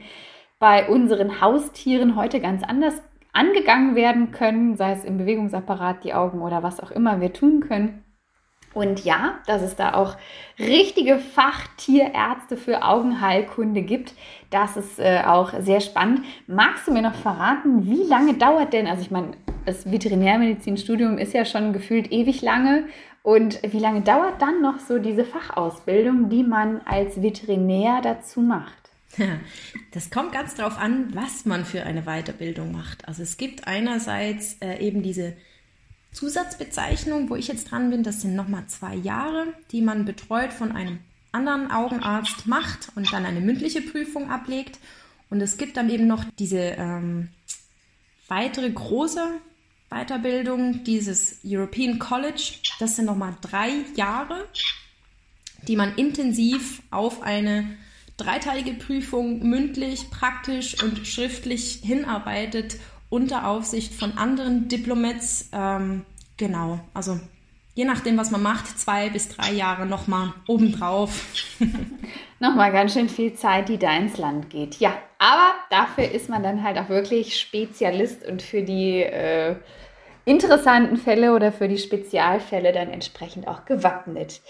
bei 0.58 0.88
unseren 0.90 1.40
Haustieren 1.40 2.16
heute 2.16 2.40
ganz 2.40 2.64
anders 2.64 2.96
angegangen 3.34 3.96
werden 3.96 4.32
können, 4.32 4.76
sei 4.76 4.92
es 4.94 5.04
im 5.04 5.18
Bewegungsapparat, 5.18 6.04
die 6.04 6.14
Augen 6.14 6.42
oder 6.42 6.64
was 6.64 6.80
auch 6.80 6.92
immer 6.92 7.22
wir 7.22 7.34
tun 7.34 7.62
können. 7.62 8.04
Und 8.74 9.04
ja, 9.04 9.40
dass 9.48 9.62
es 9.62 9.76
da 9.76 9.94
auch 9.96 10.16
richtige 10.58 11.20
Fachtierärzte 11.20 12.56
für 12.56 12.84
Augenheilkunde 12.84 13.82
gibt, 13.82 14.14
das 14.50 14.78
ist 14.78 14.98
äh, 14.98 15.24
auch 15.26 15.54
sehr 15.60 15.82
spannend. 15.82 16.22
Magst 16.48 16.88
du 16.88 16.94
mir 16.94 17.02
noch 17.02 17.16
verraten, 17.16 17.86
wie 17.86 18.04
lange 18.04 18.36
dauert 18.36 18.72
denn, 18.72 18.88
also 18.88 19.02
ich 19.02 19.12
meine, 19.12 19.32
das 19.66 19.92
Veterinärmedizinstudium 19.92 21.18
ist 21.18 21.34
ja 21.34 21.46
schon 21.46 21.74
gefühlt 21.74 22.12
ewig 22.12 22.42
lange. 22.42 22.86
Und 23.24 23.62
wie 23.62 23.80
lange 23.80 24.02
dauert 24.02 24.42
dann 24.42 24.62
noch 24.62 24.80
so 24.80 24.98
diese 24.98 25.26
Fachausbildung, 25.26 26.30
die 26.30 26.44
man 26.44 26.82
als 26.86 27.22
Veterinär 27.22 28.00
dazu 28.02 28.42
macht? 28.42 28.91
Das 29.92 30.10
kommt 30.10 30.32
ganz 30.32 30.56
darauf 30.56 30.78
an, 30.78 31.14
was 31.14 31.46
man 31.46 31.66
für 31.66 31.84
eine 31.84 32.04
Weiterbildung 32.04 32.72
macht. 32.72 33.08
Also 33.08 33.24
es 33.24 33.38
gibt 33.38 33.68
einerseits 33.68 34.56
äh, 34.62 34.78
eben 34.80 35.04
diese 35.04 35.36
Zusatzbezeichnung, 36.14 37.30
wo 37.30 37.36
ich 37.36 37.48
jetzt 37.48 37.72
dran 37.72 37.90
bin, 37.90 38.04
das 38.04 38.22
sind 38.22 38.36
nochmal 38.36 38.68
zwei 38.68 38.96
Jahre, 38.96 39.48
die 39.72 39.82
man 39.82 40.06
betreut 40.06 40.54
von 40.54 40.72
einem 40.72 41.00
anderen 41.32 41.72
Augenarzt 41.72 42.48
macht 42.48 42.90
und 42.96 43.12
dann 43.14 43.26
eine 43.26 43.40
mündliche 43.40 43.82
Prüfung 43.82 44.30
ablegt. 44.30 44.80
Und 45.30 45.42
es 45.42 45.58
gibt 45.58 45.78
dann 45.78 45.90
eben 45.90 46.08
noch 46.08 46.26
diese 46.38 46.58
ähm, 46.58 47.30
weitere 48.28 48.70
große 48.70 49.26
Weiterbildung, 49.90 50.84
dieses 50.84 51.40
European 51.46 52.00
College. 52.00 52.56
Das 52.80 52.98
sind 52.98 53.06
nochmal 53.06 53.36
drei 53.42 53.72
Jahre, 53.96 54.46
die 55.68 55.76
man 55.78 55.96
intensiv 55.96 56.82
auf 56.92 57.22
eine 57.22 57.78
dreiteilige 58.24 58.74
Prüfung 58.74 59.48
mündlich, 59.48 60.10
praktisch 60.10 60.82
und 60.84 61.08
schriftlich 61.08 61.82
hinarbeitet 61.84 62.78
unter 63.10 63.48
Aufsicht 63.48 63.94
von 63.94 64.18
anderen 64.18 64.68
Diplomats. 64.68 65.50
Ähm, 65.52 66.06
genau, 66.38 66.80
also 66.94 67.20
je 67.74 67.86
nachdem, 67.86 68.18
was 68.18 68.32
man 68.32 68.42
macht, 68.42 68.80
zwei 68.80 69.10
bis 69.10 69.30
drei 69.30 69.52
Jahre 69.52 69.86
nochmal 69.86 70.34
obendrauf. 70.48 71.26
nochmal 72.40 72.72
ganz 72.72 72.94
schön 72.94 73.10
viel 73.10 73.34
Zeit, 73.34 73.70
die 73.70 73.78
da 73.78 73.96
ins 73.96 74.18
Land 74.18 74.50
geht. 74.50 74.76
Ja, 74.76 74.94
aber 75.18 75.54
dafür 75.70 76.12
ist 76.12 76.30
man 76.30 76.44
dann 76.44 76.64
halt 76.64 76.78
auch 76.78 76.90
wirklich 76.90 77.40
Spezialist 77.40 78.26
und 78.26 78.42
für 78.42 78.64
die 78.64 79.02
äh, 79.02 79.56
interessanten 80.26 80.98
Fälle 80.98 81.34
oder 81.34 81.52
für 81.52 81.68
die 81.68 81.78
Spezialfälle 81.78 82.72
dann 82.72 82.90
entsprechend 82.90 83.48
auch 83.48 83.66
gewappnet. 83.66 84.42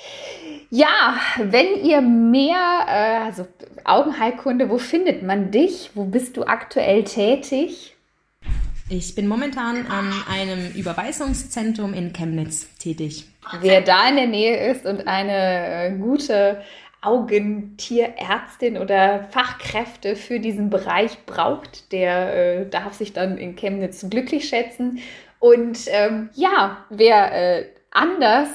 Ja, 0.69 1.15
wenn 1.37 1.83
ihr 1.83 2.01
mehr, 2.01 2.85
äh, 2.87 3.25
also 3.25 3.47
Augenheilkunde, 3.83 4.69
wo 4.69 4.77
findet 4.77 5.23
man 5.23 5.51
dich? 5.51 5.91
Wo 5.93 6.05
bist 6.05 6.37
du 6.37 6.43
aktuell 6.43 7.03
tätig? 7.03 7.95
Ich 8.89 9.15
bin 9.15 9.27
momentan 9.27 9.85
an 9.87 10.13
einem 10.29 10.71
Überweisungszentrum 10.75 11.93
in 11.93 12.11
Chemnitz 12.11 12.67
tätig. 12.77 13.25
Wer 13.61 13.81
da 13.81 14.09
in 14.09 14.17
der 14.17 14.27
Nähe 14.27 14.71
ist 14.71 14.85
und 14.85 15.07
eine 15.07 15.85
äh, 15.85 15.91
gute 15.97 16.61
Augentierärztin 17.01 18.77
oder 18.77 19.23
Fachkräfte 19.31 20.15
für 20.15 20.39
diesen 20.39 20.69
Bereich 20.69 21.25
braucht, 21.25 21.91
der 21.91 22.35
äh, 22.35 22.69
darf 22.69 22.93
sich 22.93 23.13
dann 23.13 23.37
in 23.37 23.55
Chemnitz 23.55 24.05
glücklich 24.09 24.47
schätzen. 24.47 24.99
Und 25.41 25.79
ähm, 25.87 26.29
ja, 26.35 26.85
wer 26.91 27.33
äh, 27.33 27.65
anders 27.89 28.49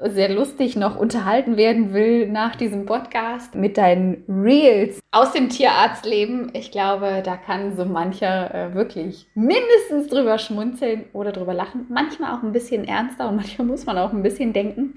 sehr 0.00 0.30
lustig 0.30 0.76
noch 0.76 0.96
unterhalten 0.96 1.58
werden 1.58 1.92
will 1.92 2.26
nach 2.26 2.56
diesem 2.56 2.86
Podcast 2.86 3.54
mit 3.54 3.76
deinen 3.76 4.24
Reels 4.26 5.00
aus 5.10 5.32
dem 5.32 5.50
Tierarztleben, 5.50 6.50
ich 6.54 6.70
glaube, 6.70 7.22
da 7.22 7.36
kann 7.36 7.76
so 7.76 7.84
mancher 7.84 8.54
äh, 8.54 8.74
wirklich 8.74 9.26
mindestens 9.34 10.08
drüber 10.08 10.38
schmunzeln 10.38 11.04
oder 11.12 11.32
drüber 11.32 11.52
lachen. 11.52 11.84
Manchmal 11.90 12.34
auch 12.34 12.42
ein 12.42 12.52
bisschen 12.52 12.88
ernster 12.88 13.28
und 13.28 13.36
manchmal 13.36 13.66
muss 13.66 13.84
man 13.84 13.98
auch 13.98 14.14
ein 14.14 14.22
bisschen 14.22 14.54
denken. 14.54 14.94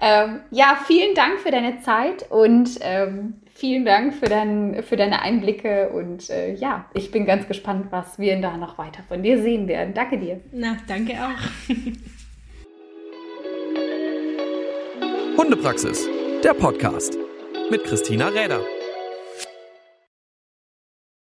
Ähm, 0.00 0.40
ja, 0.50 0.78
vielen 0.86 1.14
Dank 1.14 1.38
für 1.40 1.50
deine 1.50 1.80
Zeit 1.82 2.24
und 2.30 2.78
ähm, 2.80 3.42
vielen 3.58 3.84
Dank 3.84 4.14
für, 4.14 4.26
dein, 4.26 4.82
für 4.84 4.96
deine 4.96 5.20
Einblicke 5.20 5.90
und 5.90 6.30
äh, 6.30 6.54
ja, 6.54 6.88
ich 6.94 7.10
bin 7.10 7.26
ganz 7.26 7.48
gespannt, 7.48 7.88
was 7.90 8.18
wir 8.18 8.40
da 8.40 8.56
noch 8.56 8.78
weiter 8.78 9.02
von 9.08 9.22
dir 9.22 9.42
sehen 9.42 9.66
werden. 9.66 9.94
Danke 9.94 10.18
dir. 10.18 10.40
Na, 10.52 10.76
danke 10.86 11.14
auch. 11.14 11.38
Hundepraxis, 15.36 16.08
der 16.44 16.54
Podcast 16.54 17.18
mit 17.70 17.84
Christina 17.84 18.28
Räder. 18.28 18.60